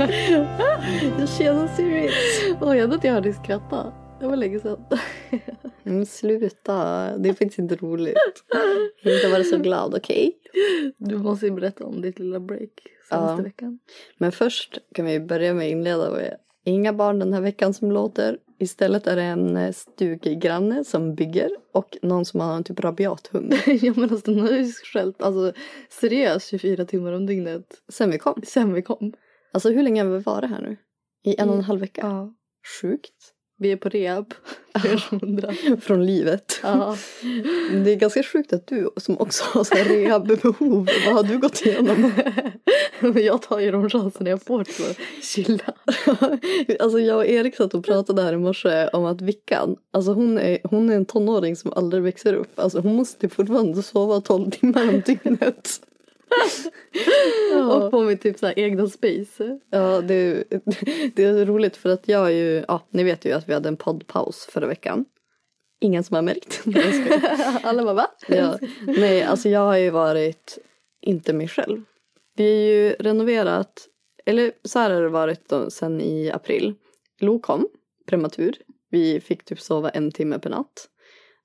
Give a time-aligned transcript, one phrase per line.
[1.38, 2.10] Tjena Siri.
[2.60, 3.92] Åh, jag att jag hörde dig skratta.
[4.20, 4.84] Det var länge sedan.
[5.82, 6.74] Men sluta,
[7.18, 8.16] det är faktiskt inte roligt.
[9.02, 10.32] Jag har inte varit så glad, okej?
[10.44, 10.92] Okay?
[10.98, 12.70] Du måste ju berätta om ditt lilla break
[13.08, 13.42] senaste ja.
[13.42, 13.78] veckan.
[14.18, 17.92] Men först kan vi börja med att inleda med inga barn den här veckan som
[17.92, 18.38] låter.
[18.58, 23.26] Istället är det en eh, stuggranne som bygger och någon som har en typ rabiat
[23.32, 23.54] hund.
[23.66, 25.52] ja men alltså den har ju skällt alltså
[25.88, 27.82] seriöst 24 timmar om dygnet.
[27.88, 28.42] Sen vi kom.
[28.46, 29.12] Sen vi kom.
[29.52, 30.76] Alltså hur länge har vi varit här nu?
[31.24, 32.00] I en och en halv vecka?
[32.04, 32.34] Ja.
[32.80, 33.34] Sjukt.
[33.58, 34.34] Vi är på rehab.
[35.80, 36.60] Från livet.
[36.62, 36.96] Ja.
[37.84, 41.66] Det är ganska sjukt att du som också har så rehabbehov, vad har du gått
[41.66, 42.12] igenom?
[43.14, 45.74] jag tar ju de chanserna jag får till att chilla.
[46.80, 50.38] alltså jag och Erik satt och pratade här i morse om att Vickan, alltså hon
[50.38, 52.58] är, hon är en tonåring som aldrig växer upp.
[52.58, 55.80] Alltså hon måste fortfarande sova 12 timmar om dygnet.
[57.52, 57.74] Ja.
[57.74, 59.58] Och få mitt typ så här egna space.
[59.70, 60.44] Ja det,
[61.14, 63.68] det är roligt för att jag är ju, ja ni vet ju att vi hade
[63.68, 65.04] en poddpaus förra veckan.
[65.80, 66.62] Ingen som har märkt.
[67.62, 68.06] Alla bara va?
[68.28, 68.58] Ja.
[68.82, 70.58] Nej alltså jag har ju varit
[71.00, 71.82] inte mig själv.
[72.36, 73.86] Vi har ju renoverat,
[74.26, 76.74] eller så här har det varit då, sen i april.
[77.20, 77.68] Lo kom
[78.06, 78.56] prematur.
[78.90, 80.88] Vi fick typ sova en timme per natt.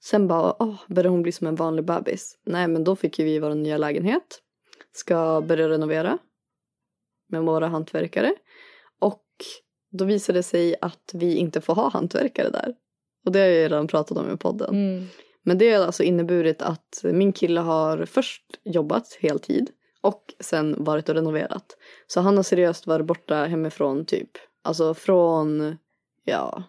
[0.04, 2.38] Sen bara, åh, började hon bli som en vanlig bebis?
[2.46, 4.42] Nej men då fick ju vi vår nya lägenhet
[4.96, 6.18] ska börja renovera
[7.30, 8.34] med våra hantverkare.
[9.00, 9.26] Och
[9.92, 12.76] då visade det sig att vi inte får ha hantverkare där.
[13.26, 14.76] Och det har jag redan pratat om i podden.
[14.76, 15.08] Mm.
[15.44, 19.70] Men det har alltså inneburit att min kille har först jobbat heltid
[20.02, 21.78] och sen varit och renoverat.
[22.08, 24.30] Så han har seriöst varit borta hemifrån typ,
[24.64, 25.78] alltså från,
[26.24, 26.64] ja,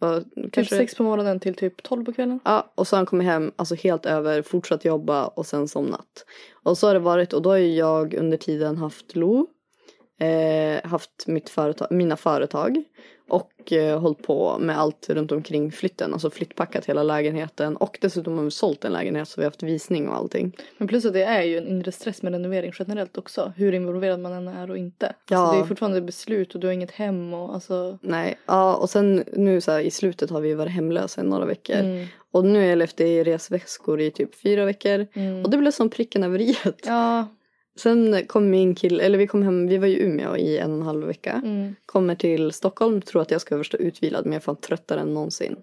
[0.00, 0.76] Typ kanske...
[0.76, 2.40] sex på morgonen till typ tolv på kvällen.
[2.44, 6.24] Ja, och så har han kommit hem, alltså helt över, fortsatt jobba och sen somnat.
[6.52, 9.46] Och så har det varit, och då har ju jag under tiden haft Lo,
[10.20, 12.84] eh, haft mitt företag, mina företag
[13.28, 18.36] och eh, hållit på med allt runt omkring flytten, alltså flyttpackat hela lägenheten och dessutom
[18.36, 20.56] har vi sålt en lägenhet så vi har haft visning och allting.
[20.78, 24.20] Men plus att det är ju en inre stress med renovering generellt också, hur involverad
[24.20, 25.06] man än är och inte.
[25.06, 25.38] Alltså, ja.
[25.38, 27.98] Alltså, det är fortfarande beslut och du har inget hem och alltså.
[28.02, 31.44] Nej, ja och sen nu så här, i slutet har vi varit hemlösa i några
[31.44, 31.76] veckor.
[31.76, 32.06] Mm.
[32.30, 35.06] Och nu har jag levt i resväskor i typ fyra veckor.
[35.12, 35.44] Mm.
[35.44, 36.56] Och det blev som pricken över i.
[36.84, 37.26] Ja,
[37.78, 40.76] Sen kom min kille, eller vi kom hem, vi var i Umeå i en och
[40.76, 41.42] en halv vecka.
[41.44, 41.74] Mm.
[41.86, 45.14] Kommer till Stockholm, tror att jag ska förstå utvilad men jag är fan tröttare än
[45.14, 45.56] någonsin.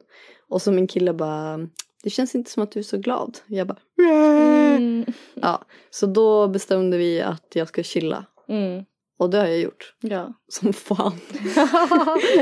[0.50, 1.68] Och så min kille bara,
[2.04, 3.38] det känns inte som att du är så glad.
[3.48, 5.06] Jag bara, mm.
[5.34, 5.66] ja.
[5.90, 8.26] Så då bestämde vi att jag ska chilla.
[8.48, 8.86] Mm.
[9.18, 9.96] Och det har jag gjort.
[10.02, 10.34] Ja.
[10.48, 10.98] Som fan.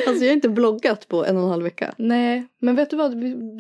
[0.08, 1.94] alltså jag har inte bloggat på en och en halv vecka.
[1.98, 3.16] Nej, men vet du vad?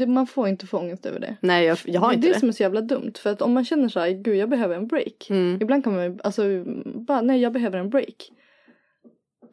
[0.09, 1.37] Man får inte få ångest över det.
[1.41, 2.31] Nej, jag, jag har det inte det.
[2.31, 3.13] är det som är så jävla dumt.
[3.19, 5.29] För att om man känner så här, gud jag behöver en break.
[5.29, 5.61] Mm.
[5.61, 6.43] Ibland kan man alltså
[6.85, 8.29] bara, nej jag behöver en break.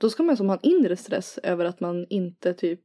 [0.01, 2.81] Då ska man som ha en inre stress över att man inte typ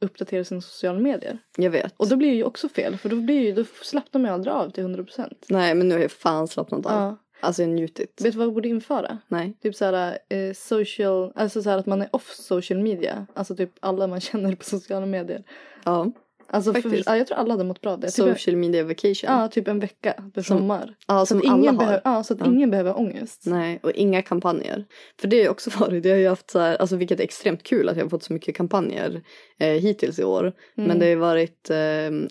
[0.00, 1.38] uppdaterar sina sociala medier.
[1.56, 1.94] Jag vet.
[1.96, 4.34] Och då blir det ju också fel för då, blir ju, då slappnar man ju
[4.34, 5.34] aldrig av till 100%.
[5.48, 6.92] Nej men nu har jag fan slappnat av.
[6.92, 7.23] Ja.
[7.44, 8.20] Alltså jag njutit.
[8.24, 9.18] Vet du vad vi borde införa?
[9.28, 9.56] Nej.
[9.62, 13.26] Typ såhär eh, social, alltså såhär att man är off social media.
[13.34, 15.42] Alltså typ alla man känner på sociala medier.
[15.84, 16.12] Ja.
[16.46, 17.08] Alltså för, Faktiskt.
[17.08, 18.06] ja, jag tror alla hade mått bra av det.
[18.06, 19.30] Typ, Social media vacation.
[19.30, 20.94] ja, typ en vecka för Som- sommar.
[21.06, 21.84] Ja, som att alla ingen, har.
[21.84, 22.46] behöver, ja, så att Ja.
[22.46, 23.42] ingen behöver ha ångest.
[23.46, 24.84] Nej, och inga kampanjer.
[25.20, 27.24] För det har ju också varit, jag har ju haft så här, alltså vilket är
[27.24, 29.22] extremt kul att jag har fått så mycket kampanjer
[29.58, 30.42] eh, hittills i år.
[30.76, 30.88] Mm.
[30.88, 31.76] Men det har ju varit, eh,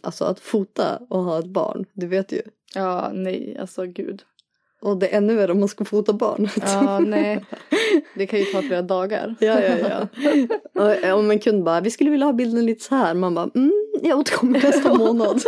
[0.03, 2.41] alltså att fota och ha ett barn, du vet ju.
[2.75, 4.21] Ja, nej, alltså gud.
[4.83, 6.51] Och det är ännu värre om man ska fota barnet.
[6.61, 7.45] Ja, nej.
[8.15, 9.35] Det kan ju ta flera dagar.
[9.39, 11.11] Ja, ja, ja.
[11.13, 13.13] Och om en kund bara, vi skulle vilja ha bilden lite så här.
[13.13, 13.71] Man bara, mm,
[14.01, 15.41] jag återkommer nästa månad.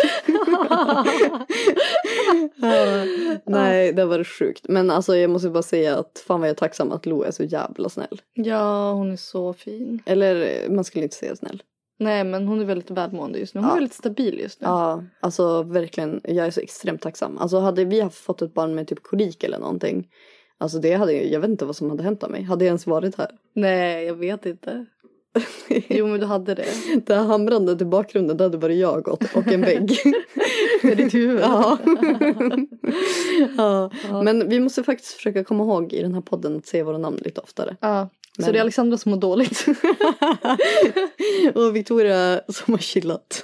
[2.55, 3.05] ja,
[3.45, 4.65] nej, det var sjukt.
[4.69, 7.31] Men alltså jag måste bara säga att fan vad jag är tacksam att Lo är
[7.31, 8.21] så jävla snäll.
[8.33, 10.01] Ja, hon är så fin.
[10.05, 11.63] Eller man skulle inte säga snäll.
[11.99, 13.61] Nej, men hon är väldigt välmående just nu.
[13.61, 13.73] Hon Ja.
[13.73, 14.67] är väldigt stabil just nu.
[14.67, 16.21] Ja, alltså verkligen.
[16.23, 17.37] Jag är så extremt tacksam.
[17.37, 20.07] Alltså hade vi haft fått ett barn med typ kolik eller någonting.
[20.57, 22.43] Alltså det hade jag vet inte vad som hade hänt av mig.
[22.43, 23.29] Hade jag ens varit här?
[23.55, 24.85] Nej, jag vet inte.
[25.87, 26.65] Jo, men du hade det.
[27.05, 29.97] Det här hamrandet i bakgrunden, det hade varit jag och, och en vägg.
[30.83, 31.39] Med ditt huvud.
[31.43, 31.77] ja.
[33.57, 33.89] ja.
[34.23, 37.17] Men vi måste faktiskt försöka komma ihåg i den här podden att säga våra namn
[37.21, 37.77] lite oftare.
[37.81, 38.09] Ja.
[38.35, 39.65] Så Men- det är Alexandra som mår dåligt.
[41.55, 43.43] och Victoria som har chillat.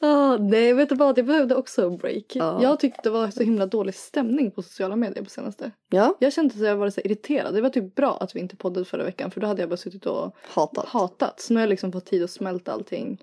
[0.00, 1.18] Ja, nej, vet du vad?
[1.18, 2.24] Jag behövde också en break.
[2.34, 2.62] Ja.
[2.62, 5.70] Jag tyckte det var så himla dålig stämning på sociala medier på senaste.
[5.88, 7.54] Ja, Jag kände att jag var så irriterad.
[7.54, 9.76] Det var typ bra att vi inte poddade förra veckan för då hade jag bara
[9.76, 10.86] suttit och hatat.
[10.88, 11.40] hatat.
[11.40, 13.22] Så nu har jag liksom fått tid att smälta allting.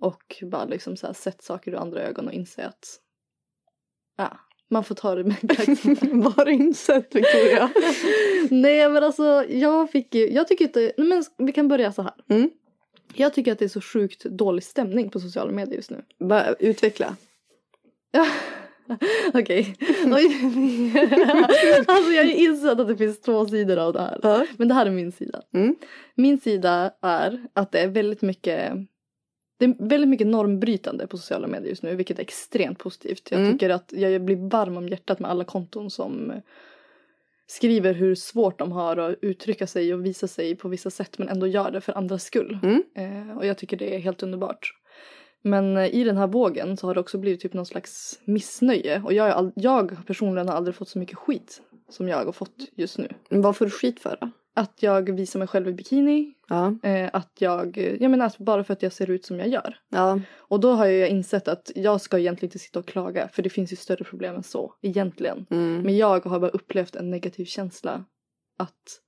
[0.00, 3.00] Och bara liksom så sett saker ur andra ögon och inse att
[4.16, 4.38] ja,
[4.70, 5.36] man får ta det med
[6.44, 7.70] du insett Victoria?
[8.50, 12.02] Nej men alltså jag fick ju, jag tycker inte, nej, men vi kan börja så
[12.02, 12.14] här.
[12.28, 12.50] Mm.
[13.14, 16.04] Jag tycker att det är så sjukt dålig stämning på sociala medier just nu.
[16.18, 17.16] Bara utveckla.
[19.34, 19.76] Okej.
[21.86, 24.18] Alltså jag ju insett att det finns två sidor av det här.
[24.56, 25.42] Men det här är min sida.
[25.54, 25.76] Mm.
[26.14, 28.72] Min sida är att det är väldigt mycket
[29.58, 33.28] det är väldigt mycket normbrytande på sociala medier just nu vilket är extremt positivt.
[33.30, 33.52] Jag Mm.
[33.52, 36.32] tycker att jag blir varm om hjärtat med alla konton som
[37.46, 41.28] skriver hur svårt de har att uttrycka sig och visa sig på vissa sätt men
[41.28, 42.58] ändå gör det för andras skull.
[42.62, 42.82] Mm.
[42.96, 44.70] Eh, och jag tycker det är helt underbart.
[45.42, 49.02] Men eh, i den här vågen så har det också blivit typ någon slags missnöje
[49.04, 52.98] och jag, jag personligen har aldrig fått så mycket skit som jag har fått just
[52.98, 53.08] nu.
[53.28, 54.30] Men vad får du skit för då?
[54.54, 56.74] Att jag visar mig själv i bikini, Ja.
[56.82, 59.76] Eh, att jag, jag menar att bara för att jag ser ut som jag gör.
[59.88, 60.20] Ja.
[60.36, 63.50] Och då har jag insett att jag ska egentligen inte sitta och klaga för det
[63.50, 65.46] finns ju större problem än så egentligen.
[65.50, 65.82] Mm.
[65.82, 68.04] Men jag har bara upplevt en negativ känsla
[68.58, 69.00] att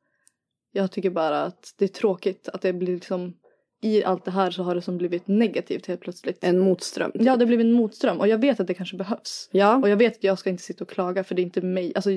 [0.72, 3.34] jag tycker bara att det är tråkigt att det blir liksom
[3.82, 6.44] i allt det här så har det som blivit negativt helt plötsligt.
[6.44, 7.12] En motström.
[7.14, 9.48] Ja, det blivit en motström och jag vet att det kanske behövs.
[9.52, 9.76] Ja.
[9.76, 11.92] Och jag vet att jag ska inte sitta och klaga för det är inte mig,
[11.94, 12.10] alltså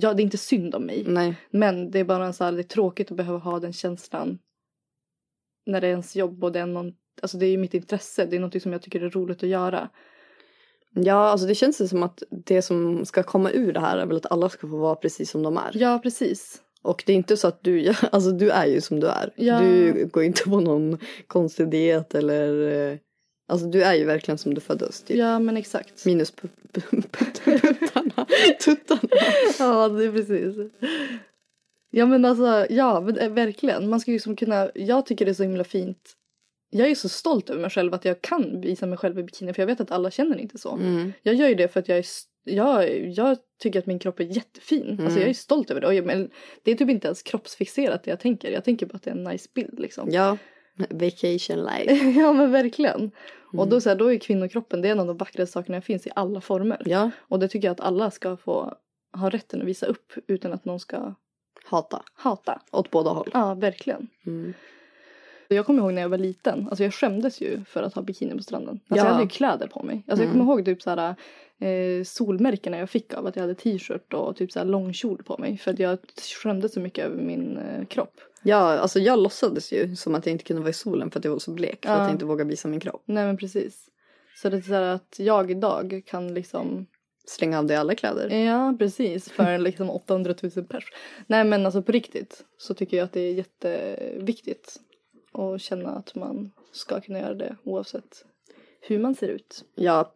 [0.00, 1.04] ja, det är inte synd om mig.
[1.06, 1.34] Nej.
[1.50, 4.38] Men det är bara så här, det är tråkigt att behöva ha den känslan
[5.66, 6.92] när det är ens jobb och det är någon,
[7.22, 9.48] alltså det är ju mitt intresse, det är något som jag tycker är roligt att
[9.48, 9.88] göra.
[10.94, 14.16] Ja, alltså det känns som att det som ska komma ur det här är väl
[14.16, 15.70] att alla ska få vara precis som de är.
[15.74, 16.62] Ja, precis.
[16.82, 19.32] Och det är inte så att du, alltså du är ju som du är.
[19.36, 19.60] Ja.
[19.60, 22.98] Du går inte på någon konstig diet eller, eh,
[23.48, 25.02] alltså du är ju verkligen som du föddes.
[25.02, 25.16] Typ.
[25.16, 26.06] Ja, men exakt.
[26.06, 26.32] Minus
[28.16, 28.26] puttarna.
[28.60, 29.00] Tuttarna.
[29.58, 30.56] Ja, det är precis.
[31.90, 33.90] Ja, men alltså, ja, eh, verkligen.
[33.90, 36.16] Man ska ju som kunna, jag tycker det är så himla fint.
[36.70, 39.52] Jag är så stolt över mig själv att jag kan visa mig själv i bikini
[39.54, 40.72] för jag vet att alla känner inte så.
[40.72, 41.12] Mm.
[41.22, 42.04] Jag gör ju det för att jag är
[42.44, 44.90] jag, jag tycker att min kropp är jättefin.
[44.90, 45.20] Alltså Mm.
[45.20, 45.86] jag är stolt över det.
[45.86, 46.30] Och jag, men
[46.62, 48.50] det är typ inte ens kroppsfixerat det jag tänker.
[48.50, 50.08] Jag tänker bara att det är en nice bild liksom.
[50.10, 50.38] Ja,
[50.90, 51.94] vacation life.
[52.20, 53.10] ja men verkligen.
[53.52, 53.68] Och Mm.
[53.70, 56.06] då, så här, då är kvinnokroppen det är en av de vackraste sakerna som finns
[56.06, 56.82] i alla former.
[56.84, 58.74] Ja, Och det tycker jag att alla ska få
[59.12, 61.14] ha rätten att visa upp utan att någon ska
[61.64, 62.02] hata.
[62.14, 62.60] hata.
[62.70, 63.30] Åt båda håll.
[63.32, 64.08] Ja, verkligen.
[64.26, 64.54] Mm.
[65.48, 68.36] Jag kommer ihåg när jag var liten, alltså jag skämdes ju för att ha bikini
[68.36, 68.74] på stranden.
[68.74, 68.96] Alltså Ja.
[68.96, 69.94] jag hade ju kläder på mig.
[70.06, 70.38] Alltså jag Mm.
[70.46, 71.14] kommer ihåg typ såhär
[71.58, 75.58] eh, solmärkena jag fick av att jag hade t-shirt och typ såhär långkjol på mig.
[75.58, 75.98] För att jag
[76.42, 78.20] skämdes så mycket över min eh, kropp.
[78.42, 81.24] Ja, alltså jag låtsades ju som att jag inte kunde vara i solen för att
[81.24, 81.84] jag var så blek.
[81.86, 81.96] För Ja.
[81.96, 83.02] att jag inte vågade visa min kropp.
[83.04, 83.88] Nej men precis.
[84.36, 86.86] Så det är så att jag idag kan liksom,
[87.26, 88.28] Slänga av dig alla kläder.
[88.44, 90.84] ja precis, för liksom 800 000 pers.
[91.26, 94.80] Nej men alltså på riktigt så tycker jag att det är jätteviktigt
[95.32, 98.24] att känna att man ska kunna göra det oavsett
[98.80, 99.64] hur man ser ut.
[99.74, 100.12] Ja,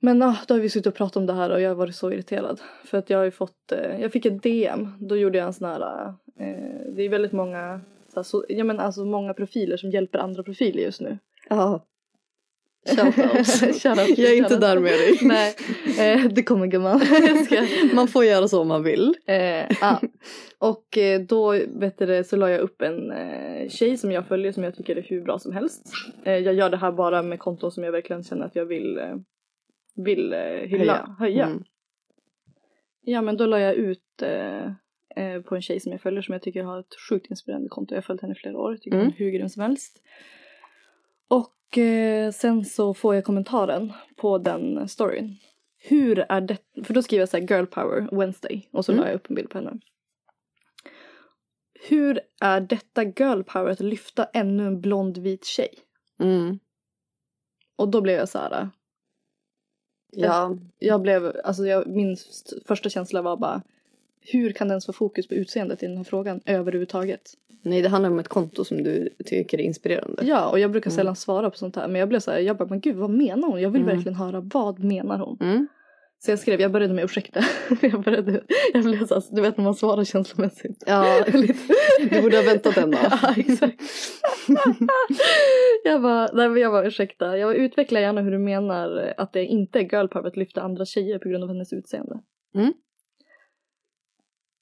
[0.00, 1.94] Men ah, då har vi suttit och pratat om det här och jag har varit
[1.96, 2.60] så irriterad.
[2.84, 5.52] För att jag har ju fått, eh, jag fick ett DM, då gjorde jag en
[5.52, 6.06] sån här,
[6.38, 7.80] eh, det är väldigt många,
[8.24, 11.18] så, ja men alltså många profiler som hjälper andra profiler just nu.
[11.48, 11.86] ja.
[12.96, 13.60] Shoutouts.
[13.82, 15.18] Shoutout, jag är inte där med dig.
[15.22, 15.54] Nej,
[15.98, 17.00] eh, det kommer gumman.
[17.94, 19.14] Man får göra så om man vill.
[19.26, 19.36] eh,
[19.80, 20.00] ja.
[20.58, 24.52] Och eh, då vet du, så la jag upp en eh, tjej som jag följer
[24.52, 25.92] som jag tycker är hur bra som helst.
[26.24, 28.98] Eh, jag gör det här bara med konton som jag verkligen känner att jag vill,
[28.98, 29.14] eh,
[30.04, 31.46] vill eh, hylla, höja.
[31.46, 31.64] Mm.
[33.00, 34.66] Ja men då la jag ut eh,
[35.16, 37.94] eh, på en tjej som jag följer som jag tycker har ett sjukt inspirerande konto.
[37.94, 39.00] Jag har följt henne i flera år, tycker Mm.
[39.06, 40.02] hon är hur grym som helst.
[41.28, 45.36] Och eh, sen så får jag kommentaren på den storyn.
[45.88, 49.02] hur är det, för då skriver jag så här girl power Wednesday och så Mm.
[49.04, 49.78] la jag upp en bild på henne.
[51.88, 55.74] Hur är detta girl power att lyfta ännu en blond vit tjej?
[56.22, 56.58] Mm.
[57.76, 58.68] Och då blev jag så här.
[60.12, 63.62] Ja, Jag blev, alltså jag, min st- första känsla var bara
[64.20, 67.20] hur kan det ens få fokus på utseendet i den här frågan överhuvudtaget?
[67.62, 70.22] nej det handlar om ett konto som du tycker är inspirerande.
[70.26, 70.96] Ja, och jag brukar Mm.
[70.96, 71.88] sällan svara på sånt här.
[71.88, 73.60] Men jag blev så här, jag bara, men gud vad menar hon?
[73.62, 73.96] Jag vill Mm.
[73.96, 75.38] verkligen höra, vad menar hon?
[75.40, 75.66] Mm.
[76.24, 77.40] Så jag skrev, jag började med ursäkta.
[77.80, 80.84] jag började, jag blev så du vet när man svarar känslomässigt.
[80.86, 81.24] Ja,
[82.10, 83.00] du borde ha väntat en dag.
[83.22, 83.82] ja, exakt.
[85.84, 87.38] jag bara, nej men jag bara ursäkta.
[87.38, 90.62] Jag bara, utveckla gärna hur du menar att det inte är girl power att lyfta
[90.62, 92.20] andra tjejer på grund av hennes utseende.
[92.54, 92.72] Mm.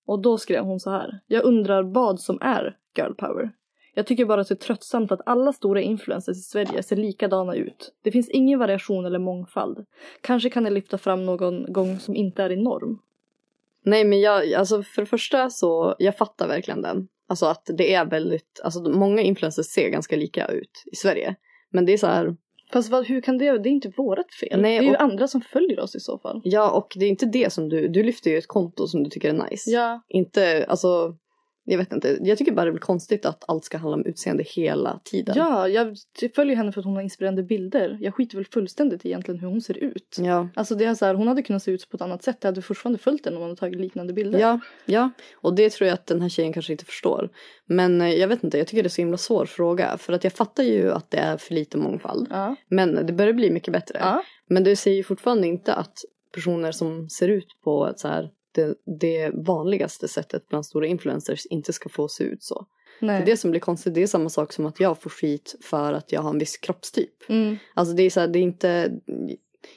[0.07, 1.21] Och då skrev hon så här.
[1.27, 3.50] Jag undrar vad som är girl power.
[3.99, 7.55] Jag tycker bara att det är tröttsamt att alla stora influencers i Sverige ser likadana
[7.55, 7.93] ut.
[8.02, 9.87] Det finns ingen variation eller mångfald.
[10.21, 12.99] Kanske kan det lyfta fram någon gång som inte är i norm.
[13.85, 17.09] Nej men jag, alltså för det första så, jag fattar verkligen den.
[17.28, 21.35] Alltså att det är väldigt, alltså många influencers ser ganska lika ut i Sverige.
[21.71, 22.37] Men det är så här,
[22.73, 24.61] Fast vad, hur kan det, det är inte vårat fel.
[24.61, 26.40] Nej, det är ju och- andra som följer oss i så fall.
[26.45, 29.11] ja och det är inte det som du, du lyfter ju ett konto som du
[29.11, 29.71] tycker är nice.
[29.71, 30.02] Ja.
[30.09, 31.17] Inte, alltså,
[31.70, 34.42] jag vet inte, jag tycker bara det blir konstigt att allt ska handla om utseende
[34.42, 35.34] hela tiden.
[35.38, 35.96] Ja, jag
[36.34, 37.98] följer henne för att hon har inspirerande bilder.
[38.00, 40.16] Jag skiter väl fullständigt egentligen hur hon ser ut.
[40.18, 40.48] Ja.
[40.54, 42.37] Alltså det är så här, hon hade kunnat se ut på ett annat sätt.
[42.40, 44.38] Jag hade fortfarande följt henne om hon hade tagit liknande bilder.
[44.38, 47.30] Ja, ja, och det tror jag att den här tjejen kanske inte förstår.
[47.66, 49.98] Men eh, jag vet inte, jag tycker det är så himla svår fråga.
[49.98, 52.26] För att jag fattar ju att det är för lite mångfald.
[52.30, 52.56] Ja.
[52.68, 53.98] Men det börjar bli mycket bättre.
[54.00, 54.22] ja.
[54.48, 55.94] Men det säger ju fortfarande inte att
[56.34, 61.47] personer som ser ut på ett så här, det, det vanligaste sättet bland stora influencers
[61.47, 62.67] inte ska få se ut så.
[63.00, 63.23] Det Nej.
[63.26, 63.95] det som blir konstigt.
[63.95, 66.57] Det är samma sak som att jag får skit för att jag har en viss
[66.57, 67.28] kroppstyp.
[67.28, 67.57] Mm.
[67.75, 68.93] Alltså det är så här, det är inte...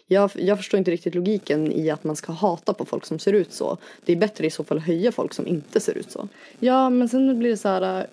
[0.08, 3.34] Jag, jag förstår inte riktigt logiken i att man ska hata på folk som ser
[3.34, 3.78] ut så.
[4.06, 6.28] Det är bättre i så fall att höja folk som inte ser ut så.
[6.60, 8.08] Ja, men sen blir det så här.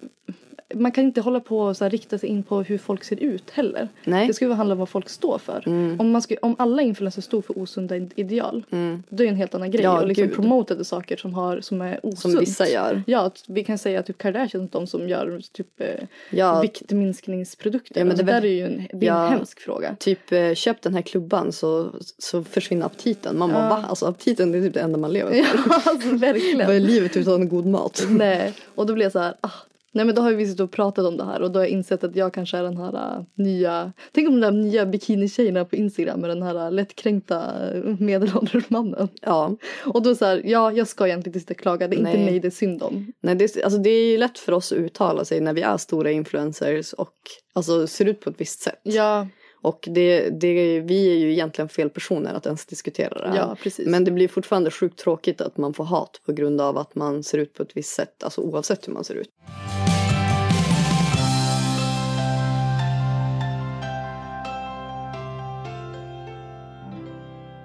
[0.74, 3.22] Man kan inte hålla på och så här, rikta sig in på hur folk ser
[3.22, 3.88] ut heller.
[4.04, 4.26] Nej.
[4.26, 5.62] Det ska ju handla om vad folk står för.
[5.66, 6.00] Mm.
[6.00, 9.02] Om, man ska, om alla influencers stod för osunda ideal, Mm.
[9.08, 9.82] då är det en helt annan grej.
[9.84, 10.34] Ja, och liksom gud.
[10.36, 12.20] promotade saker som, har, som är osunt.
[12.32, 13.02] Som vissa gör.
[13.06, 15.86] Ja, vi kan säga att typ Kardashians de som gör typ eh,
[16.30, 18.00] Ja, viktminskningsprodukter.
[18.00, 19.26] Ja, men alltså, det är det väl- där är ju en, det är Ja.
[19.26, 19.96] en hemsk fråga.
[19.98, 23.38] typ eh, köp den här klubban så, så försvinner aptiten.
[23.38, 23.68] Man bara Ja.
[23.68, 23.84] va?
[23.88, 25.58] Alltså aptiten det är typ det enda man lever för.
[25.70, 26.66] Ja, alltså verkligen.
[26.66, 28.06] Vad är livet utan god mat?
[28.08, 29.50] Nej, och då blir jag så här, ah.
[29.92, 31.70] Nej men då har vi suttit och pratat om det här och då har jag
[31.70, 35.64] insett att jag kanske är den här äh, nya, tänk om de där nya bikinitjejerna
[35.64, 39.08] på Instagram med den här äh, lättkränkta äh, medelålders mannen.
[39.22, 39.56] Ja.
[39.86, 42.12] Och då så här, ja jag ska egentligen inte sitta och klaga, det är inte
[42.12, 42.24] Nej.
[42.24, 43.12] mig det är synd om.
[43.20, 45.76] Nej, det, alltså, det är ju lätt för oss att uttala sig när vi är
[45.76, 47.14] stora influencers och
[47.54, 48.80] alltså, ser ut på ett visst sätt.
[48.82, 49.26] Ja,
[49.62, 53.36] Och det, det, vi är ju egentligen fel personer att ens diskutera det här.
[53.36, 53.86] ja precis.
[53.86, 57.22] Men det blir fortfarande sjukt tråkigt att man får hat på grund av att man
[57.22, 58.24] ser ut på ett visst sätt.
[58.24, 59.30] Alltså oavsett hur man ser ut.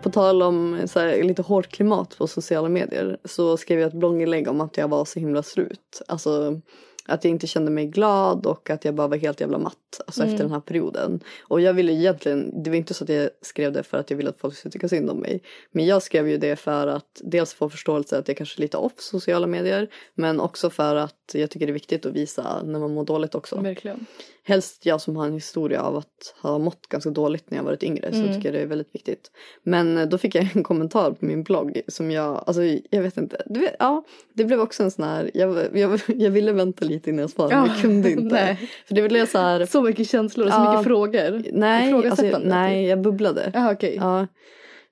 [0.03, 3.93] På tal om så här, lite hårt klimat på sociala medier så skrev jag ett
[3.93, 6.01] blogginlägg om att jag var så himla slut.
[6.07, 6.61] Alltså
[7.05, 10.21] att jag inte kände mig glad och att jag bara var helt jävla matt alltså
[10.21, 10.33] Mm.
[10.33, 11.19] efter den här perioden.
[11.41, 14.17] Och jag ville egentligen, det var inte så att jag skrev det för att jag
[14.17, 15.41] ville att folk skulle tycka synd om mig.
[15.71, 18.77] Men jag skrev ju det för att dels få förståelse att jag kanske är lite
[18.77, 19.89] off sociala medier.
[20.15, 23.35] Men också för att jag tycker det är viktigt att visa när man mår dåligt
[23.35, 23.55] också.
[23.61, 24.05] Verkligen.
[24.45, 27.83] Helst jag som har en historia av att ha mått ganska dåligt när jag varit
[27.83, 28.33] yngre så Mm.
[28.33, 29.31] tycker jag det är väldigt viktigt.
[29.63, 33.17] Men eh, då fick jag en kommentar på min blogg som jag, alltså jag vet
[33.17, 36.85] inte, du vet, ja det blev också en sån här, jag, jag, jag ville vänta
[36.93, 38.35] lite innan jag svarade men jag kunde inte.
[38.35, 38.69] nej.
[38.87, 40.71] För det blev så här, Så mycket känslor och så Ja.
[40.71, 41.43] mycket frågor.
[41.51, 43.51] nej, alltså, Ifrågasättande, nej jag bubblade.
[43.53, 43.95] Jaha okej.
[44.01, 44.27] Ja,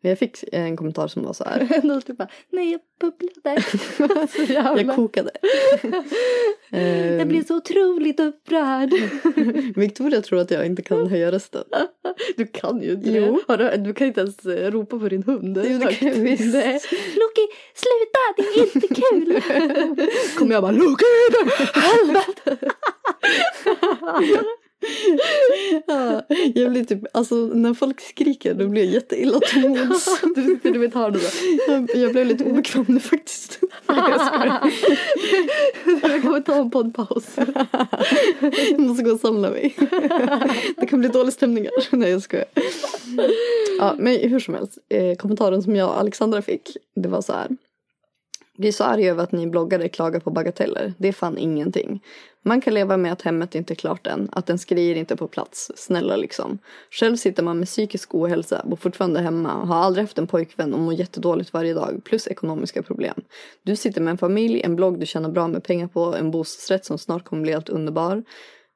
[0.01, 3.61] men jag fick en kommentar som var så här, Ändå typ bara, nej jag bubblade.
[4.27, 4.81] så jävla.
[4.81, 5.31] jag kokade.
[7.17, 8.89] Jag blev så otroligt upprörd.
[9.75, 11.63] Victoria tror att jag inte kan höja rösten.
[12.37, 13.41] Du kan ju inte Jo.
[13.47, 15.61] du, du kan inte ens eh, ropa på din hund.
[15.65, 16.43] Jo, det kan jag visst.
[17.15, 18.23] Loki, sluta!
[18.37, 19.41] Det är inte kul!
[20.37, 21.05] Kommer jag bara Loki,
[21.73, 22.71] helvete!
[25.87, 26.21] Ja,
[26.55, 30.21] jag blir typ, alltså när folk skriker då blir jag jätteilla till mods.
[30.35, 31.21] Du sitter du vet hörnet
[31.67, 31.97] där.
[31.99, 33.59] Jag, blev lite obekväm nu faktiskt.
[33.87, 34.73] Jag skojar.
[36.01, 37.25] Jag kommer ta en poddpaus.
[38.71, 39.75] Jag måste gå och samla mig.
[40.77, 41.97] Det kan bli dålig stämning här.
[41.97, 42.45] Nej jag skojar.
[43.79, 44.77] Ja, men hur som helst.
[44.89, 46.77] Eh, kommentaren som jag och Alexandra fick.
[46.95, 47.47] Det var så här.
[48.61, 50.93] Bli så arg över att ni bloggare klagar på bagateller.
[50.97, 52.03] Det är fan ingenting.
[52.45, 55.17] Man kan leva med att hemmet inte är klart än, att ens grejer inte är
[55.17, 55.71] på plats.
[55.75, 56.57] Snälla liksom.
[56.91, 60.79] Själv sitter man med psykisk ohälsa, bor fortfarande hemma, har aldrig haft en pojkvän och
[60.79, 63.21] mår jättedåligt varje dag, plus ekonomiska problem.
[63.63, 66.85] Du sitter med en familj, en blogg du tjänar bra med pengar på, en bostadsrätt
[66.85, 68.23] som snart kommer bli helt underbar.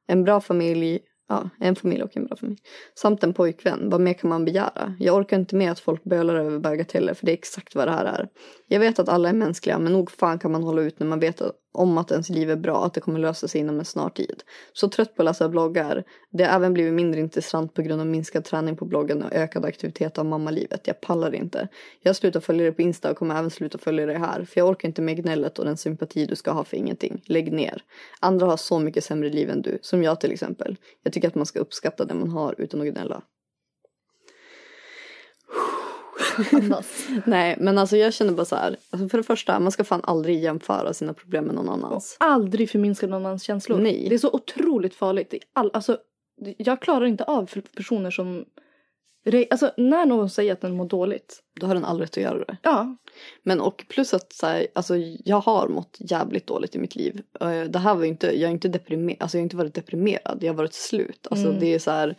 [0.07, 2.59] En bra familj, Ja, en familj och en bra familj.
[2.95, 3.89] Samt en pojkvän.
[3.89, 4.95] Vad mer kan man begära?
[4.99, 7.91] Jag orkar inte med att folk bölar över bagateller för det är exakt vad det
[7.91, 8.27] här är.
[8.67, 11.19] Jag vet att alla är mänskliga men nog fan kan man hålla ut när man
[11.19, 11.41] vet
[11.75, 14.43] om att ens liv är bra, att det kommer lösa sig inom en snar tid.
[14.73, 16.03] Så trött på att läsa bloggar.
[16.31, 19.65] Det har även blivit mindre intressant på grund av minskad träning på bloggen och ökad
[19.65, 20.87] aktivitet av mammalivet.
[20.87, 21.67] Jag pallar inte.
[22.01, 24.45] Jag slutar följa dig på Insta och kommer även sluta följa dig här.
[24.45, 27.21] För jag orkar inte med gnället och den sympati du ska ha för ingenting.
[27.25, 27.83] Lägg ner.
[28.19, 29.79] Andra har så mycket sämre liv än du.
[29.81, 30.77] Som jag till exempel.
[31.03, 33.21] Jag tycker att man ska uppskatta det man har utan att gnälla.
[36.51, 37.07] Andas.
[37.25, 38.77] Nej men alltså jag känner bara så här.
[38.89, 42.17] Alltså för det första man ska fan aldrig jämföra sina problem med någon annans.
[42.19, 43.79] Och aldrig förminska någon annans känslor.
[43.79, 44.05] Nej.
[44.09, 45.33] Det är så otroligt farligt.
[45.53, 45.97] All, alltså,
[46.57, 48.45] jag klarar inte av för personer som...
[49.25, 51.39] re- Alltså när någon säger att den mår dåligt.
[51.59, 52.57] Då har den all rätt att göra det.
[52.61, 52.95] Ja,
[53.43, 57.21] Men och plus att så här, alltså jag har mått jävligt dåligt i mitt liv.
[57.41, 60.37] Eh, Det här var inte, jag är inte deprimerad, alltså jag har inte varit deprimerad,
[60.41, 61.27] jag har varit slut.
[61.31, 61.59] Alltså Mm.
[61.59, 62.15] det är så här,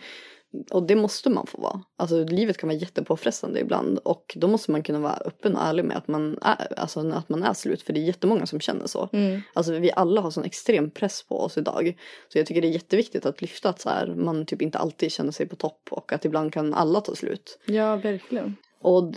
[0.71, 1.81] och det måste man få vara.
[1.97, 5.85] Alltså livet kan vara jättepåfrestande ibland och då måste man kunna vara öppen och ärlig
[5.85, 8.87] med att man är, alltså, att man är slut för det är jättemånga som känner
[8.87, 9.09] så.
[9.13, 9.41] mm.
[9.53, 11.97] Alltså vi alla har sån extrem press på oss idag.
[12.33, 15.13] Så jag tycker det är jätteviktigt att lyfta att så här, man typ inte alltid
[15.13, 17.59] känner sig på topp och att ibland kan alla ta slut.
[17.67, 18.57] ja verkligen.
[18.81, 19.15] Och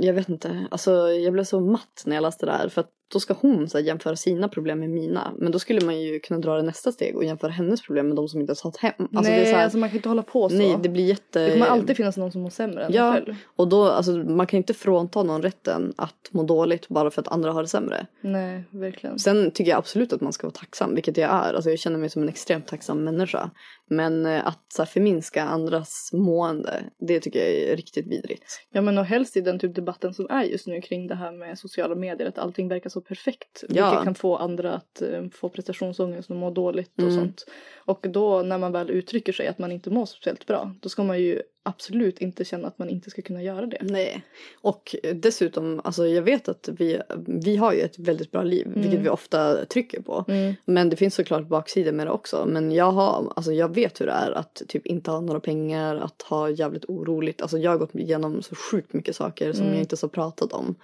[0.00, 2.90] jag vet inte, alltså jag blev så matt när jag läste det här för att
[3.12, 5.32] då ska hon så här, jämföra sina problem med mina.
[5.38, 8.16] Men då skulle man ju kunna dra det nästa steg och jämföra hennes problem med
[8.16, 8.92] de som inte ens har ett hem.
[8.98, 10.54] Alltså, nej, det är så här, alltså man kan inte hålla på så.
[10.54, 11.44] nej, det blir jätte...
[11.44, 13.12] Det kommer alltid finnas någon som mår sämre än Ja.
[13.12, 13.34] själv.
[13.56, 17.28] Och då, alltså man kan inte frånta någon rätten att må dåligt bara för att
[17.28, 18.06] andra har det sämre.
[18.20, 19.18] Nej, verkligen.
[19.18, 21.54] Sen tycker jag absolut att man ska vara tacksam, vilket jag är.
[21.54, 23.50] Alltså jag känner mig som en extremt tacksam människa.
[23.90, 28.44] Men eh, att så här, förminska andras mående, det tycker jag är riktigt vidrigt.
[28.72, 31.32] Ja men och helst i den typ debatten som är just nu kring det här
[31.32, 33.64] med sociala medier att allting verkar så perfekt.
[33.68, 33.90] Ja.
[33.90, 37.14] Vilket kan få andra att eh, få prestationsångest och må dåligt och Mm.
[37.14, 37.44] sånt.
[37.76, 41.02] Och då när man väl uttrycker sig att man inte mår speciellt bra då ska
[41.02, 43.78] man ju absolut inte känna att man inte ska kunna göra det.
[43.80, 44.22] Nej.
[44.60, 49.00] Och dessutom, alltså jag vet att vi, vi har ju ett väldigt bra liv, vilket
[49.00, 50.24] vi ofta trycker på.
[50.28, 50.54] Mm.
[50.64, 52.46] Men det finns såklart baksidor med det också.
[52.46, 55.96] Men jag har, alltså jag vet hur det är att typ inte ha några pengar,
[55.96, 57.42] att ha jävligt oroligt.
[57.42, 59.74] Alltså jag har gått igenom så sjukt mycket saker som Mm.
[59.74, 60.74] jag inte så pratat om.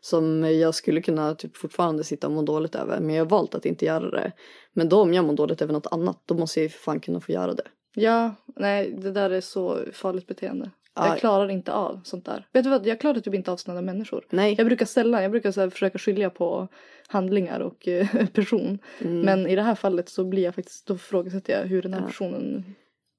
[0.00, 3.00] Som jag skulle kunna typ fortfarande sitta och må dåligt över.
[3.00, 4.32] Men jag har valt att inte göra det.
[4.72, 7.00] Men då om jag mår dåligt över något annat, då måste jag ju för fan
[7.00, 7.66] kunna få göra det.
[7.94, 10.70] Ja, nej det där är så farligt beteende.
[10.96, 11.08] Ja.
[11.08, 12.46] Jag klarar inte av sånt där.
[12.52, 14.24] Vet du vad, jag klarar typ inte av sådana människor.
[14.30, 14.54] Nej.
[14.58, 16.68] Jag brukar sällan, jag brukar så försöka skilja på
[17.08, 18.78] handlingar och eh, person.
[18.98, 19.20] Mm.
[19.20, 22.00] Men i det här fallet så blir jag faktiskt, då ifrågasätter jag hur den här
[22.00, 22.06] Ja.
[22.06, 22.64] personen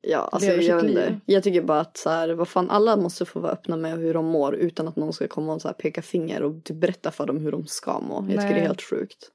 [0.07, 1.19] Ja, alltså jag, vet inte.
[1.25, 4.13] jag tycker bara att så här, vad fan, alla måste få vara öppna med hur
[4.13, 7.25] de mår utan att någon ska komma och så peka finger och typ berätta för
[7.25, 8.15] dem hur de ska må.
[8.15, 8.61] Jag tycker det Nej.
[8.61, 9.31] är helt sjukt.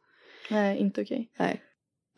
[0.50, 1.31] Nej, inte okej.
[1.38, 1.62] Nej.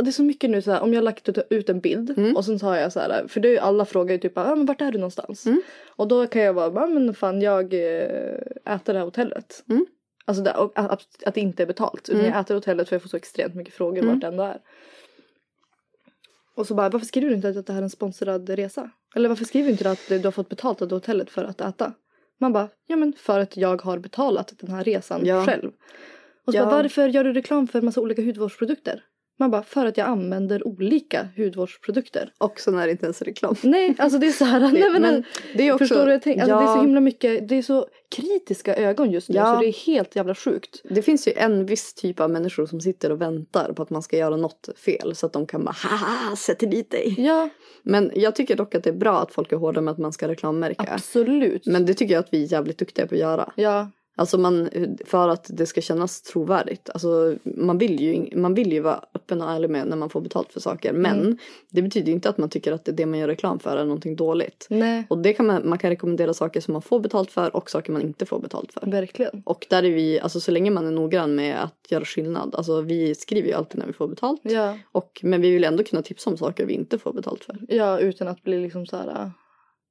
[0.03, 2.37] Det är så mycket nu så här, om jag har lagt ut, en bild Mm.
[2.37, 4.33] och sen så har jag så här, för det är ju alla frågar ju typ,
[4.35, 5.47] ja men vart är du någonstans?
[5.47, 5.63] Mm.
[5.97, 8.39] Och då kan jag bara, ja men fan jag eh,
[8.75, 9.65] äter det här hotellet.
[9.71, 9.87] Mm.
[10.25, 12.09] Alltså det, och att, att det inte är betalt.
[12.09, 12.33] Utan Mm.
[12.33, 14.11] jag äter hotellet för jag får så extremt mycket frågor Mm.
[14.15, 14.59] vart det ändå är.
[16.55, 18.91] Och så bara, varför skriver du inte att det här är en sponsrad resa?
[19.15, 21.93] Eller varför skriver du inte att du har fått betalt av hotellet för att äta?
[22.41, 25.47] Man bara, ja men för att jag har betalat den här resan Ja.
[25.47, 25.71] själv.
[26.47, 26.65] Och så Ja.
[26.65, 29.05] bara, varför gör du reklam för en massa olika hudvårdsprodukter?
[29.39, 32.33] Man bara, för att jag använder olika hudvårdsprodukter.
[32.39, 33.55] Också när det inte ens är reklam.
[33.63, 35.25] Nej, alltså det är så här, nej, men, men
[35.57, 36.43] det är också, förstår du jag tänker?
[36.43, 36.83] Alltså, Det är så Ja.
[36.83, 39.55] himla mycket, det är så kritiska ögon just nu Ja.
[39.55, 40.83] så det är helt jävla sjukt.
[40.85, 44.03] Det finns ju en viss typ av människor som sitter och väntar på att man
[44.03, 47.15] ska göra något fel så att de kan bara haha sätter dit dig.
[47.19, 47.49] Ja,
[47.83, 50.13] Men jag tycker dock att det är bra att folk är hårda med att man
[50.13, 50.89] ska reklammärka.
[50.95, 51.67] absolut.
[51.67, 53.53] Men det tycker jag att vi är jävligt duktiga på att göra.
[53.57, 54.69] Ja, Alltså man,
[55.07, 56.91] för att det ska kännas trovärdigt.
[56.91, 60.21] Alltså man vill ju, man vill ju vara öppen och ärlig med när man får
[60.21, 60.93] betalt för saker.
[60.93, 61.37] Men Mm.
[61.71, 64.17] det betyder inte att man tycker att det, det man gör reklam för är någonting
[64.17, 64.67] dåligt.
[64.71, 67.71] nej, Och det kan man, man kan rekommendera saker som man får betalt för och
[67.71, 68.91] saker man inte får betalt för.
[68.91, 69.43] verkligen.
[69.45, 72.55] Och där är vi, alltså så länge man är noggrann med att göra skillnad.
[72.55, 74.41] Alltså vi skriver ju alltid när vi får betalt.
[74.45, 77.57] Ja, Och, men vi vill ändå kunna tipsa om saker vi inte får betalt för.
[77.69, 79.31] ja, utan att bli liksom så här.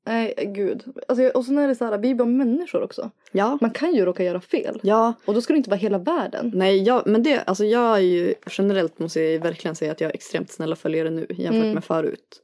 [0.06, 0.84] Nej, gud.
[1.08, 3.12] Alltså, och sen är det så här, vi är bara människor också.
[3.32, 3.58] Ja.
[3.62, 4.80] Man kan ju råka göra fel.
[4.84, 6.52] Ja, Och då ska det inte vara hela världen.
[6.56, 10.10] nej jag, men det, alltså jag är ju generellt måste jag verkligen säga att jag
[10.10, 11.74] är extremt snälla följare nu jämfört Mm.
[11.74, 12.42] med förut.